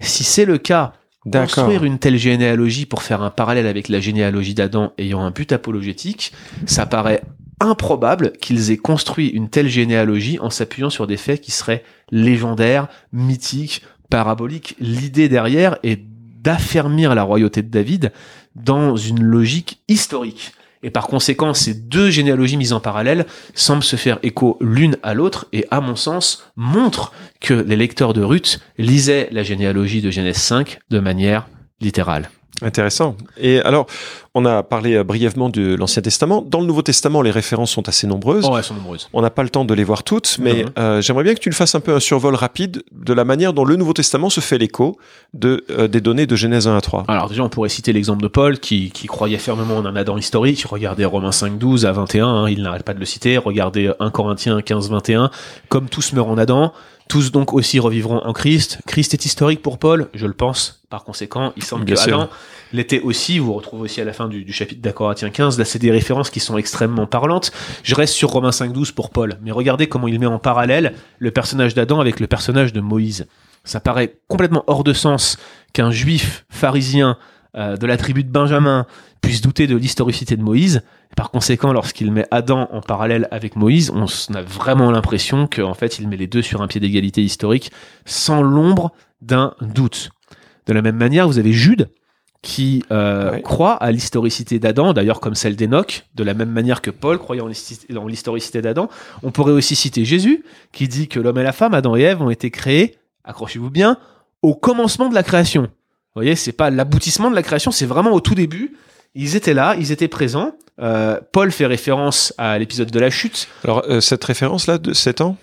Si 0.00 0.24
c'est 0.24 0.44
le 0.44 0.58
cas, 0.58 0.94
construire 1.30 1.84
une 1.84 1.98
telle 1.98 2.16
généalogie 2.16 2.86
pour 2.86 3.02
faire 3.02 3.22
un 3.22 3.30
parallèle 3.30 3.66
avec 3.66 3.88
la 3.88 4.00
généalogie 4.00 4.54
d'Adam 4.54 4.92
ayant 4.98 5.20
un 5.20 5.30
but 5.30 5.52
apologétique, 5.52 6.32
ça 6.66 6.86
paraît 6.86 7.22
improbable 7.60 8.32
qu'ils 8.32 8.70
aient 8.70 8.76
construit 8.76 9.28
une 9.28 9.48
telle 9.48 9.68
généalogie 9.68 10.38
en 10.40 10.50
s'appuyant 10.50 10.90
sur 10.90 11.06
des 11.06 11.16
faits 11.16 11.40
qui 11.40 11.52
seraient 11.52 11.84
légendaires, 12.10 12.88
mythiques, 13.12 13.82
paraboliques. 14.10 14.76
L'idée 14.78 15.28
derrière 15.28 15.78
est 15.82 16.00
d'affermir 16.42 17.14
la 17.14 17.22
royauté 17.22 17.62
de 17.62 17.70
David 17.70 18.12
dans 18.54 18.96
une 18.96 19.22
logique 19.22 19.82
historique. 19.88 20.52
Et 20.82 20.90
par 20.90 21.06
conséquent, 21.06 21.54
ces 21.54 21.74
deux 21.74 22.10
généalogies 22.10 22.56
mises 22.56 22.72
en 22.72 22.80
parallèle 22.80 23.26
semblent 23.54 23.82
se 23.82 23.96
faire 23.96 24.18
écho 24.22 24.58
l'une 24.60 24.96
à 25.02 25.14
l'autre 25.14 25.46
et, 25.52 25.66
à 25.70 25.80
mon 25.80 25.96
sens, 25.96 26.50
montrent 26.56 27.12
que 27.40 27.54
les 27.54 27.76
lecteurs 27.76 28.12
de 28.12 28.22
Ruth 28.22 28.60
lisaient 28.78 29.28
la 29.32 29.42
généalogie 29.42 30.02
de 30.02 30.10
Genèse 30.10 30.36
5 30.36 30.78
de 30.90 31.00
manière 31.00 31.48
littérale. 31.80 32.30
Intéressant. 32.62 33.16
Et 33.36 33.60
alors, 33.60 33.86
on 34.38 34.44
a 34.44 34.62
parlé 34.62 34.96
euh, 34.96 35.02
brièvement 35.02 35.48
de 35.48 35.74
l'Ancien 35.74 36.02
Testament. 36.02 36.44
Dans 36.46 36.60
le 36.60 36.66
Nouveau 36.66 36.82
Testament, 36.82 37.22
les 37.22 37.30
références 37.30 37.70
sont 37.70 37.88
assez 37.88 38.06
nombreuses. 38.06 38.46
Oh, 38.46 38.58
elles 38.58 38.64
sont 38.64 38.74
nombreuses. 38.74 39.08
On 39.14 39.22
n'a 39.22 39.30
pas 39.30 39.42
le 39.42 39.48
temps 39.48 39.64
de 39.64 39.72
les 39.72 39.82
voir 39.82 40.02
toutes, 40.02 40.36
mais 40.38 40.66
euh, 40.78 41.00
j'aimerais 41.00 41.24
bien 41.24 41.34
que 41.34 41.40
tu 41.40 41.48
le 41.48 41.54
fasses 41.54 41.74
un 41.74 41.80
peu 41.80 41.94
un 41.94 42.00
survol 42.00 42.34
rapide 42.34 42.82
de 42.92 43.14
la 43.14 43.24
manière 43.24 43.54
dont 43.54 43.64
le 43.64 43.76
Nouveau 43.76 43.94
Testament 43.94 44.28
se 44.28 44.40
fait 44.40 44.58
l'écho 44.58 44.98
de, 45.32 45.64
euh, 45.70 45.88
des 45.88 46.02
données 46.02 46.26
de 46.26 46.36
Genèse 46.36 46.68
1 46.68 46.76
à 46.76 46.82
3. 46.82 47.04
Alors 47.08 47.30
déjà, 47.30 47.44
on 47.44 47.48
pourrait 47.48 47.70
citer 47.70 47.94
l'exemple 47.94 48.22
de 48.22 48.28
Paul 48.28 48.58
qui, 48.58 48.90
qui 48.90 49.06
croyait 49.06 49.38
fermement 49.38 49.78
en 49.78 49.86
un 49.86 49.96
Adam 49.96 50.18
historique. 50.18 50.66
Regardez 50.68 51.06
Romains 51.06 51.32
5, 51.32 51.56
12 51.56 51.86
à 51.86 51.92
21, 51.92 52.28
hein, 52.28 52.50
il 52.50 52.60
n'arrête 52.62 52.82
pas 52.82 52.92
de 52.92 53.00
le 53.00 53.06
citer. 53.06 53.38
Regardez 53.38 53.90
1 54.00 54.10
Corinthiens 54.10 54.60
15, 54.60 54.90
21. 54.90 55.30
Comme 55.70 55.88
tous 55.88 56.12
meurent 56.12 56.28
en 56.28 56.36
Adam, 56.36 56.74
tous 57.08 57.32
donc 57.32 57.54
aussi 57.54 57.78
revivront 57.78 58.18
en 58.18 58.32
Christ. 58.34 58.80
Christ 58.86 59.14
est 59.14 59.24
historique 59.24 59.62
pour 59.62 59.78
Paul, 59.78 60.08
je 60.12 60.26
le 60.26 60.34
pense. 60.34 60.82
Par 60.90 61.04
conséquent, 61.04 61.52
il 61.56 61.64
semble 61.64 61.84
Bien 61.84 61.94
que 61.94 62.00
sûr. 62.00 62.20
Adam 62.20 62.28
l'était 62.72 63.00
aussi. 63.00 63.38
Vous 63.38 63.52
retrouvez 63.54 63.82
aussi 63.84 64.00
à 64.00 64.04
la 64.04 64.12
fin 64.12 64.25
du, 64.28 64.52
chapitre 64.52 64.80
d'A 64.80 64.92
Corinthiens 64.92 65.30
15. 65.30 65.58
Là, 65.58 65.64
c'est 65.64 65.78
des 65.78 65.90
références 65.90 66.30
qui 66.30 66.40
sont 66.40 66.56
extrêmement 66.58 67.06
parlantes. 67.06 67.52
Je 67.82 67.94
reste 67.94 68.14
sur 68.14 68.30
Romains 68.30 68.52
5, 68.52 68.72
12 68.72 68.92
pour 68.92 69.10
Paul. 69.10 69.38
Mais 69.42 69.50
regardez 69.50 69.86
comment 69.88 70.08
il 70.08 70.18
met 70.18 70.26
en 70.26 70.38
parallèle 70.38 70.94
le 71.18 71.30
personnage 71.30 71.74
d'Adam 71.74 72.00
avec 72.00 72.20
le 72.20 72.26
personnage 72.26 72.72
de 72.72 72.80
Moïse. 72.80 73.26
Ça 73.64 73.80
paraît 73.80 74.18
complètement 74.28 74.64
hors 74.66 74.84
de 74.84 74.92
sens 74.92 75.38
qu'un 75.72 75.90
juif 75.90 76.44
pharisien 76.48 77.18
euh, 77.56 77.76
de 77.76 77.86
la 77.86 77.96
tribu 77.96 78.22
de 78.22 78.30
Benjamin 78.30 78.86
puisse 79.22 79.40
douter 79.40 79.66
de 79.66 79.76
l'historicité 79.76 80.36
de 80.36 80.42
Moïse. 80.42 80.82
Par 81.16 81.30
conséquent, 81.30 81.72
lorsqu'il 81.72 82.12
met 82.12 82.26
Adam 82.30 82.68
en 82.70 82.80
parallèle 82.80 83.26
avec 83.30 83.56
Moïse, 83.56 83.90
on 83.90 84.04
a 84.34 84.42
vraiment 84.42 84.90
l'impression 84.90 85.46
qu'en 85.46 85.74
fait, 85.74 85.98
il 85.98 86.08
met 86.08 86.16
les 86.16 86.26
deux 86.26 86.42
sur 86.42 86.62
un 86.62 86.66
pied 86.66 86.80
d'égalité 86.80 87.22
historique 87.22 87.72
sans 88.04 88.42
l'ombre 88.42 88.92
d'un 89.22 89.54
doute. 89.60 90.10
De 90.66 90.72
la 90.72 90.82
même 90.82 90.96
manière, 90.96 91.26
vous 91.26 91.38
avez 91.38 91.52
Jude 91.52 91.88
qui 92.46 92.84
euh, 92.92 93.32
Ouais. 93.32 93.42
croit 93.42 93.72
à 93.74 93.90
l'historicité 93.90 94.60
d'Adam, 94.60 94.92
d'ailleurs 94.92 95.18
comme 95.18 95.34
celle 95.34 95.56
d'Enoch, 95.56 96.04
de 96.14 96.22
la 96.22 96.32
même 96.32 96.50
manière 96.50 96.80
que 96.80 96.92
Paul 96.92 97.18
croyait 97.18 97.42
en 97.42 97.48
l'historicité 98.06 98.62
d'Adam. 98.62 98.88
On 99.24 99.32
pourrait 99.32 99.50
aussi 99.50 99.74
citer 99.74 100.04
Jésus, 100.04 100.44
qui 100.70 100.86
dit 100.86 101.08
que 101.08 101.18
l'homme 101.18 101.38
et 101.38 101.42
la 101.42 101.50
femme, 101.50 101.74
Adam 101.74 101.96
et 101.96 102.02
Ève, 102.02 102.22
ont 102.22 102.30
été 102.30 102.52
créés, 102.52 102.98
accrochez-vous 103.24 103.70
bien, 103.70 103.98
au 104.42 104.54
commencement 104.54 105.08
de 105.08 105.14
la 105.16 105.24
création. 105.24 105.62
Vous 105.62 105.68
voyez, 106.22 106.36
c'est 106.36 106.52
pas 106.52 106.70
l'aboutissement 106.70 107.30
de 107.32 107.34
la 107.34 107.42
création, 107.42 107.72
c'est 107.72 107.84
vraiment 107.84 108.12
au 108.12 108.20
tout 108.20 108.36
début. 108.36 108.76
Ils 109.16 109.34
étaient 109.34 109.54
là, 109.54 109.74
ils 109.76 109.90
étaient 109.90 110.06
présents. 110.06 110.52
Euh, 110.80 111.18
Paul 111.32 111.50
fait 111.50 111.66
référence 111.66 112.32
à 112.38 112.56
l'épisode 112.60 112.92
de 112.92 113.00
la 113.00 113.10
chute. 113.10 113.48
Alors, 113.64 113.82
euh, 113.88 114.00
cette 114.00 114.22
référence-là 114.22 114.78
de 114.78 114.92
7 114.92 115.20
ans, 115.20 115.36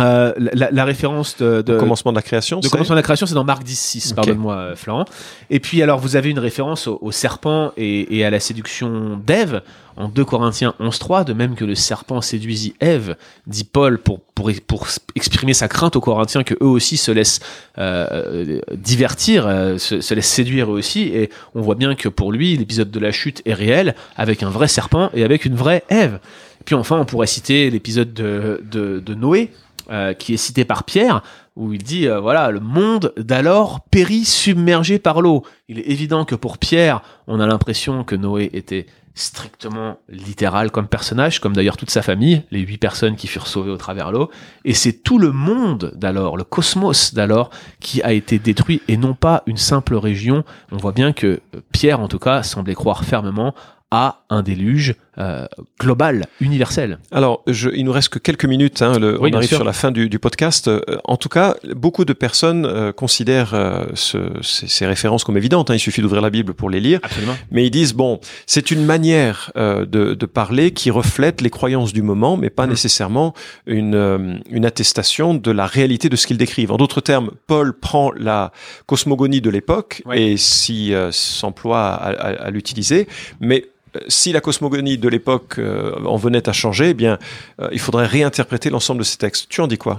Euh, 0.00 0.32
la, 0.36 0.72
la 0.72 0.84
référence 0.84 1.36
de, 1.36 1.62
de, 1.62 1.78
commencement 1.78 2.10
de 2.10 2.16
la 2.16 2.22
création, 2.22 2.58
de 2.58 2.66
commencement 2.68 2.94
de 2.94 2.98
la 2.98 3.04
création, 3.04 3.26
c'est 3.26 3.34
dans 3.34 3.44
Marc 3.44 3.62
10, 3.62 3.78
6, 3.78 4.10
Ok. 4.10 4.16
pardonne-moi, 4.16 4.54
euh, 4.56 4.76
Florent. 4.76 5.04
Et 5.50 5.60
puis, 5.60 5.82
alors, 5.82 6.00
vous 6.00 6.16
avez 6.16 6.30
une 6.30 6.40
référence 6.40 6.88
au, 6.88 6.98
au 7.00 7.12
serpent 7.12 7.72
et, 7.76 8.18
et 8.18 8.24
à 8.24 8.30
la 8.30 8.40
séduction 8.40 9.20
d'Ève 9.24 9.62
en 9.96 10.08
2 10.08 10.24
Corinthiens 10.24 10.74
11, 10.80 10.98
3, 10.98 11.22
de 11.22 11.32
même 11.32 11.54
que 11.54 11.64
le 11.64 11.76
serpent 11.76 12.20
séduisit 12.20 12.74
Ève, 12.80 13.14
dit 13.46 13.62
Paul, 13.62 13.98
pour, 13.98 14.18
pour, 14.34 14.50
pour 14.66 14.88
exprimer 15.14 15.54
sa 15.54 15.68
crainte 15.68 15.94
aux 15.94 16.00
Corinthiens 16.00 16.42
que 16.42 16.54
eux 16.54 16.66
aussi 16.66 16.96
se 16.96 17.12
laissent 17.12 17.38
euh, 17.78 18.60
divertir, 18.72 19.46
euh, 19.46 19.78
se, 19.78 20.00
se 20.00 20.12
laissent 20.14 20.26
séduire 20.32 20.72
eux 20.72 20.76
aussi. 20.78 21.02
Et 21.02 21.30
on 21.54 21.60
voit 21.60 21.76
bien 21.76 21.94
que 21.94 22.08
pour 22.08 22.32
lui, 22.32 22.56
l'épisode 22.56 22.90
de 22.90 22.98
la 22.98 23.12
chute 23.12 23.42
est 23.46 23.54
réel, 23.54 23.94
avec 24.16 24.42
un 24.42 24.50
vrai 24.50 24.66
serpent 24.66 25.10
et 25.14 25.22
avec 25.22 25.44
une 25.44 25.54
vraie 25.54 25.84
Ève. 25.88 26.18
Puis 26.64 26.74
enfin, 26.74 26.98
on 26.98 27.04
pourrait 27.04 27.26
citer 27.26 27.70
l'épisode 27.70 28.12
de, 28.14 28.60
de, 28.70 28.98
de 28.98 29.14
Noé, 29.14 29.52
euh, 29.90 30.14
qui 30.14 30.34
est 30.34 30.38
cité 30.38 30.64
par 30.64 30.84
Pierre, 30.84 31.22
où 31.56 31.72
il 31.72 31.82
dit 31.82 32.08
euh, 32.08 32.20
voilà 32.20 32.50
le 32.50 32.60
monde 32.60 33.12
d'alors 33.16 33.80
périt 33.90 34.24
submergé 34.24 34.98
par 34.98 35.20
l'eau. 35.20 35.44
Il 35.68 35.78
est 35.78 35.88
évident 35.88 36.24
que 36.24 36.34
pour 36.34 36.58
Pierre, 36.58 37.02
on 37.26 37.40
a 37.40 37.46
l'impression 37.46 38.04
que 38.04 38.16
Noé 38.16 38.50
était 38.54 38.86
strictement 39.14 39.98
littéral 40.08 40.70
comme 40.70 40.88
personnage, 40.88 41.38
comme 41.38 41.52
d'ailleurs 41.52 41.76
toute 41.76 41.90
sa 41.90 42.02
famille, 42.02 42.42
les 42.50 42.60
huit 42.60 42.78
personnes 42.78 43.14
qui 43.14 43.28
furent 43.28 43.46
sauvées 43.46 43.70
au 43.70 43.76
travers 43.76 44.10
l'eau. 44.10 44.30
Et 44.64 44.74
c'est 44.74 44.92
tout 44.92 45.18
le 45.18 45.30
monde 45.30 45.92
d'alors, 45.94 46.36
le 46.36 46.44
cosmos 46.44 47.14
d'alors, 47.14 47.50
qui 47.78 48.02
a 48.02 48.12
été 48.12 48.38
détruit 48.38 48.82
et 48.88 48.96
non 48.96 49.14
pas 49.14 49.44
une 49.46 49.56
simple 49.56 49.94
région. 49.94 50.44
On 50.72 50.78
voit 50.78 50.92
bien 50.92 51.12
que 51.12 51.40
Pierre, 51.72 52.00
en 52.00 52.08
tout 52.08 52.18
cas, 52.18 52.42
semblait 52.42 52.74
croire 52.74 53.04
fermement 53.04 53.54
à 53.90 54.24
un 54.28 54.42
déluge 54.42 54.96
euh, 55.18 55.46
global, 55.80 56.26
universel. 56.40 56.98
Alors, 57.12 57.42
je, 57.46 57.70
il 57.70 57.84
nous 57.84 57.92
reste 57.92 58.08
que 58.08 58.18
quelques 58.18 58.44
minutes. 58.44 58.82
Hein, 58.82 58.98
le- 58.98 59.20
Oui, 59.20 59.30
on 59.32 59.36
arrive 59.36 59.48
sûr. 59.48 59.58
sur 59.58 59.64
la 59.64 59.72
fin 59.72 59.90
du, 59.90 60.08
du 60.08 60.18
podcast. 60.18 60.68
Euh, 60.68 60.80
en 61.04 61.16
tout 61.16 61.28
cas, 61.28 61.56
beaucoup 61.74 62.04
de 62.04 62.12
personnes 62.12 62.66
euh, 62.66 62.92
considèrent 62.92 63.54
euh, 63.54 63.84
ce- 63.94 64.18
ces, 64.42 64.66
ces 64.66 64.86
références 64.86 65.24
comme 65.24 65.36
évidentes. 65.36 65.70
hein, 65.70 65.74
il 65.74 65.78
suffit 65.80 66.00
d'ouvrir 66.02 66.22
la 66.22 66.30
Bible 66.30 66.54
pour 66.54 66.70
les 66.70 66.80
lire. 66.80 67.00
Absolument. 67.02 67.36
Mais 67.50 67.64
ils 67.66 67.70
disent 67.70 67.94
bon, 67.94 68.20
c'est 68.46 68.70
une 68.70 68.84
manière 68.84 69.52
euh, 69.56 69.84
de, 69.86 70.14
de 70.14 70.26
parler 70.26 70.72
qui 70.72 70.90
reflète 70.90 71.40
les 71.40 71.50
croyances 71.50 71.92
du 71.92 72.02
moment, 72.02 72.36
mais 72.36 72.50
pas 72.50 72.66
Mm. 72.66 72.70
nécessairement 72.70 73.34
une, 73.66 73.94
euh, 73.94 74.36
une 74.50 74.64
attestation 74.66 75.34
de 75.34 75.50
la 75.50 75.66
réalité 75.66 76.08
de 76.08 76.16
ce 76.16 76.26
qu'ils 76.26 76.38
décrivent. 76.38 76.72
En 76.72 76.76
d'autres 76.76 77.00
termes, 77.00 77.30
Paul 77.46 77.72
prend 77.78 78.10
la 78.16 78.52
cosmogonie 78.86 79.40
de 79.40 79.50
l'époque 79.50 80.02
et 80.12 80.36
s'y 80.36 80.92
euh, 80.94 81.10
s'emploie 81.12 81.88
à, 81.88 82.10
à- 82.10 82.44
à 82.46 82.50
l'utiliser, 82.50 83.06
mais 83.40 83.66
si 84.08 84.32
la 84.32 84.40
cosmogonie 84.40 84.98
de 84.98 85.08
l'époque 85.08 85.58
euh, 85.58 85.92
en 86.04 86.16
venait 86.16 86.48
à 86.48 86.52
changer, 86.52 86.90
eh 86.90 86.94
bien, 86.94 87.18
euh, 87.60 87.68
il 87.72 87.78
faudrait 87.78 88.06
réinterpréter 88.06 88.70
l'ensemble 88.70 89.00
de 89.00 89.04
ces 89.04 89.16
textes. 89.16 89.46
Tu 89.48 89.60
en 89.60 89.66
dis 89.66 89.78
quoi? 89.78 89.98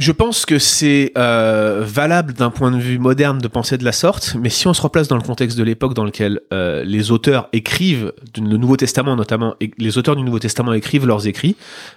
Je 0.00 0.12
pense 0.12 0.46
que 0.46 0.58
c'est 0.58 1.12
euh, 1.18 1.82
valable 1.84 2.32
d'un 2.32 2.48
point 2.48 2.70
de 2.70 2.78
vue 2.78 2.98
moderne 2.98 3.38
de 3.38 3.48
penser 3.48 3.76
de 3.76 3.84
la 3.84 3.92
sorte, 3.92 4.34
mais 4.40 4.48
si 4.48 4.66
on 4.66 4.72
se 4.72 4.80
replace 4.80 5.08
dans 5.08 5.16
le 5.16 5.22
contexte 5.22 5.58
de 5.58 5.62
l'époque 5.62 5.92
dans 5.92 6.04
lequel 6.04 6.40
euh, 6.54 6.82
les 6.84 7.10
auteurs 7.10 7.50
écrivent, 7.52 8.14
le 8.38 8.56
Nouveau 8.56 8.78
Testament 8.78 9.14
notamment, 9.14 9.56
et 9.60 9.72
les 9.76 9.98
auteurs 9.98 10.16
du 10.16 10.22
Nouveau 10.22 10.38
Testament 10.38 10.72
écrivent 10.72 11.06
leurs 11.06 11.26
écrits, 11.26 11.54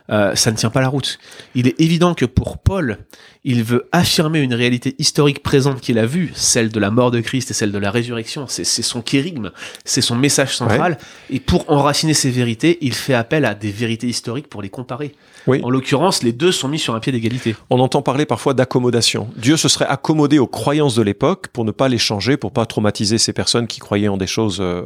euh, 0.09 0.35
ça 0.35 0.51
ne 0.51 0.57
tient 0.57 0.69
pas 0.69 0.81
la 0.81 0.89
route. 0.89 1.17
Il 1.55 1.65
est 1.65 1.79
évident 1.79 2.13
que 2.13 2.25
pour 2.25 2.57
Paul, 2.57 2.97
il 3.45 3.63
veut 3.63 3.87
affirmer 3.91 4.39
une 4.39 4.53
réalité 4.53 4.95
historique 4.99 5.43
présente 5.43 5.81
qu'il 5.81 5.99
a 5.99 6.05
vue, 6.05 6.31
celle 6.35 6.69
de 6.69 6.79
la 6.79 6.91
mort 6.91 7.11
de 7.11 7.19
Christ 7.19 7.51
et 7.51 7.53
celle 7.53 7.71
de 7.71 7.77
la 7.77 7.91
résurrection. 7.91 8.45
C'est 8.47 8.63
c'est 8.63 8.81
son 8.83 9.01
kérigme, 9.01 9.51
c'est 9.83 10.01
son 10.01 10.15
message 10.15 10.55
central. 10.55 10.97
Et 11.29 11.39
pour 11.39 11.69
enraciner 11.69 12.13
ces 12.13 12.29
vérités, 12.31 12.77
il 12.81 12.93
fait 12.93 13.13
appel 13.13 13.43
à 13.45 13.53
des 13.55 13.71
vérités 13.71 14.07
historiques 14.07 14.47
pour 14.47 14.61
les 14.61 14.69
comparer. 14.69 15.13
Oui. 15.45 15.59
En 15.61 15.69
l'occurrence, 15.69 16.23
les 16.23 16.31
deux 16.31 16.53
sont 16.53 16.69
mis 16.69 16.79
sur 16.79 16.95
un 16.95 17.01
pied 17.01 17.11
d'égalité. 17.11 17.55
On 17.69 17.79
entend 17.81 18.01
parler 18.01 18.25
parfois 18.25 18.53
d'accommodation. 18.53 19.27
Dieu 19.35 19.57
se 19.57 19.67
serait 19.67 19.87
accommodé 19.87 20.39
aux 20.39 20.47
croyances 20.47 20.95
de 20.95 21.01
l'époque 21.01 21.49
pour 21.49 21.65
ne 21.65 21.71
pas 21.71 21.89
les 21.89 21.97
changer, 21.97 22.37
pour 22.37 22.51
pas 22.53 22.65
traumatiser 22.65 23.17
ces 23.17 23.33
personnes 23.33 23.67
qui 23.67 23.79
croyaient 23.81 24.07
en 24.07 24.15
des 24.15 24.27
choses 24.27 24.59
euh, 24.61 24.83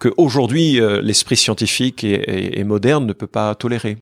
que 0.00 0.12
aujourd'hui 0.18 0.78
euh, 0.78 1.00
l'esprit 1.02 1.36
scientifique 1.36 2.04
et, 2.04 2.12
et- 2.14 2.60
et 2.60 2.64
moderne 2.64 3.06
ne 3.06 3.14
peut 3.14 3.26
pas 3.26 3.54
tolérer. 3.54 3.96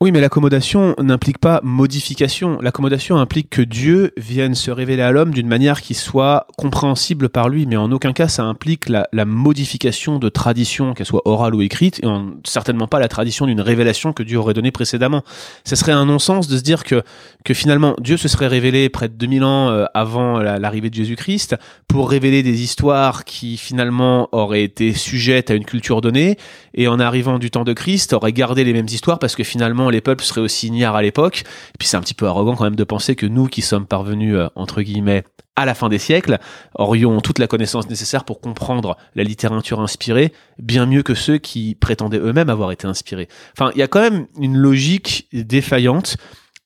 Oui, 0.00 0.12
mais 0.12 0.20
l'accommodation 0.20 0.94
n'implique 1.02 1.38
pas 1.38 1.58
modification. 1.64 2.60
L'accommodation 2.60 3.16
implique 3.16 3.50
que 3.50 3.62
Dieu 3.62 4.12
vienne 4.16 4.54
se 4.54 4.70
révéler 4.70 5.02
à 5.02 5.10
l'homme 5.10 5.32
d'une 5.32 5.48
manière 5.48 5.82
qui 5.82 5.94
soit 5.94 6.46
compréhensible 6.56 7.28
par 7.28 7.48
lui, 7.48 7.66
mais 7.66 7.76
en 7.76 7.90
aucun 7.90 8.12
cas 8.12 8.28
ça 8.28 8.44
implique 8.44 8.88
la, 8.88 9.08
modification 9.24 10.20
de 10.20 10.28
tradition, 10.28 10.94
qu'elle 10.94 11.04
soit 11.04 11.26
orale 11.26 11.52
ou 11.56 11.62
écrite, 11.62 11.98
et 12.04 12.06
certainement 12.44 12.86
pas 12.86 13.00
la 13.00 13.08
tradition 13.08 13.46
d'une 13.46 13.60
révélation 13.60 14.12
que 14.12 14.22
Dieu 14.22 14.38
aurait 14.38 14.54
donnée 14.54 14.70
précédemment. 14.70 15.24
Ce 15.64 15.74
serait 15.74 15.90
un 15.90 16.06
non-sens 16.06 16.46
de 16.46 16.56
se 16.56 16.62
dire 16.62 16.84
que, 16.84 17.02
que 17.44 17.52
finalement 17.52 17.96
Dieu 17.98 18.16
se 18.16 18.28
serait 18.28 18.46
révélé 18.46 18.90
près 18.90 19.08
de 19.08 19.14
2000 19.14 19.42
ans 19.42 19.70
euh, 19.70 19.86
avant 19.94 20.38
l'arrivée 20.38 20.90
de 20.90 20.94
Jésus-Christ 20.94 21.56
pour 21.88 22.08
révéler 22.08 22.44
des 22.44 22.62
histoires 22.62 23.24
qui 23.24 23.56
finalement 23.56 24.28
auraient 24.30 24.62
été 24.62 24.92
sujettes 24.92 25.50
à 25.50 25.54
une 25.54 25.64
culture 25.64 26.00
donnée, 26.02 26.36
et 26.72 26.86
en 26.86 27.00
arrivant 27.00 27.40
du 27.40 27.50
temps 27.50 27.64
de 27.64 27.72
Christ 27.72 28.12
aurait 28.12 28.32
gardé 28.32 28.62
les 28.62 28.72
mêmes 28.72 28.86
histoires 28.86 29.18
parce 29.18 29.34
que 29.34 29.42
finalement 29.42 29.87
les 29.90 30.00
peuples 30.00 30.24
seraient 30.24 30.40
aussi 30.40 30.68
ignares 30.68 30.96
à 30.96 31.02
l'époque. 31.02 31.44
Et 31.74 31.78
puis 31.78 31.88
c'est 31.88 31.96
un 31.96 32.00
petit 32.00 32.14
peu 32.14 32.26
arrogant 32.26 32.56
quand 32.56 32.64
même 32.64 32.76
de 32.76 32.84
penser 32.84 33.16
que 33.16 33.26
nous 33.26 33.46
qui 33.46 33.62
sommes 33.62 33.86
parvenus, 33.86 34.36
euh, 34.36 34.48
entre 34.54 34.82
guillemets, 34.82 35.24
à 35.58 35.64
la 35.64 35.74
fin 35.74 35.88
des 35.88 35.98
siècles, 35.98 36.38
aurions 36.76 37.20
toute 37.20 37.40
la 37.40 37.48
connaissance 37.48 37.88
nécessaire 37.88 38.24
pour 38.24 38.40
comprendre 38.40 38.96
la 39.16 39.24
littérature 39.24 39.80
inspirée 39.80 40.32
bien 40.58 40.86
mieux 40.86 41.02
que 41.02 41.14
ceux 41.14 41.38
qui 41.38 41.74
prétendaient 41.74 42.20
eux-mêmes 42.20 42.48
avoir 42.48 42.70
été 42.70 42.86
inspirés. 42.86 43.28
Enfin, 43.58 43.72
il 43.74 43.78
y 43.78 43.82
a 43.82 43.88
quand 43.88 44.00
même 44.00 44.28
une 44.40 44.56
logique 44.56 45.28
défaillante. 45.32 46.16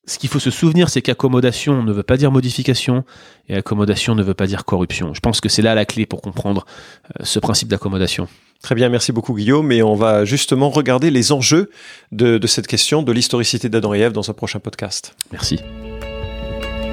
Ce 0.07 0.19
qu'il 0.19 0.29
faut 0.29 0.41
se 0.41 0.51
souvenir, 0.51 0.91
c'est 0.91 1.01
qu'accommodation 1.01 1.83
ne 1.83 1.93
veut 1.93 2.03
pas 2.03 2.19
dire 2.19 2.31
modification 2.31 3.05
et 3.49 3.57
accommodation 3.57 4.15
ne 4.15 4.23
veut 4.23 4.35
pas 4.35 4.47
dire 4.47 4.67
corruption. 4.67 5.15
Je 5.15 5.21
pense 5.21 5.41
que 5.41 5.49
c'est 5.49 5.63
là 5.63 5.75
la 5.75 5.87
clé 5.87 6.05
pour 6.05 6.21
comprendre 6.21 6.67
euh, 7.19 7.25
ce 7.25 7.39
principe 7.39 7.69
d'accommodation. 7.69 8.29
Très 8.63 8.75
bien, 8.77 8.89
merci 8.89 9.13
beaucoup 9.13 9.35
Guillaume. 9.35 9.73
Et 9.73 9.83
on 9.83 9.97
va 9.97 10.25
justement 10.25 10.71
regarder 10.71 11.11
les 11.11 11.33
enjeux 11.33 11.69
de, 12.13 12.39
cette 12.47 12.69
question 12.69 13.03
de 13.03 13.13
l'historicité 13.13 13.69
d'Adam 13.69 13.93
et 13.95 14.01
Ève 14.01 14.13
dans 14.13 14.31
un 14.31 14.35
prochain 14.35 14.61
podcast. 14.61 15.17
Merci. 15.33 15.59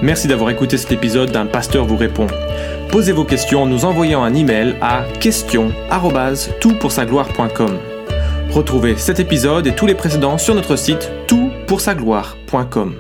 Merci 0.02 0.28
d'avoir 0.28 0.50
écouté 0.50 0.78
cet 0.78 0.92
épisode 0.92 1.32
d'un 1.32 1.46
pasteur 1.46 1.86
vous 1.86 1.98
répond. 1.98 2.26
Posez 2.90 3.12
vos 3.12 3.26
questions 3.26 3.62
en 3.64 3.66
nous 3.68 3.84
envoyant 3.86 4.24
un 4.24 4.34
email 4.34 4.76
à 4.82 5.04
question@toutpoursagloire.com. 5.20 7.78
Retrouvez 8.50 8.98
cet 8.98 9.20
épisode 9.20 9.68
et 9.68 9.76
tous 9.76 9.86
les 9.86 9.94
précédents 9.94 10.40
sur 10.40 10.56
notre 10.56 10.76
site 10.76 11.12
toutpoursagloire.com. 11.28 12.96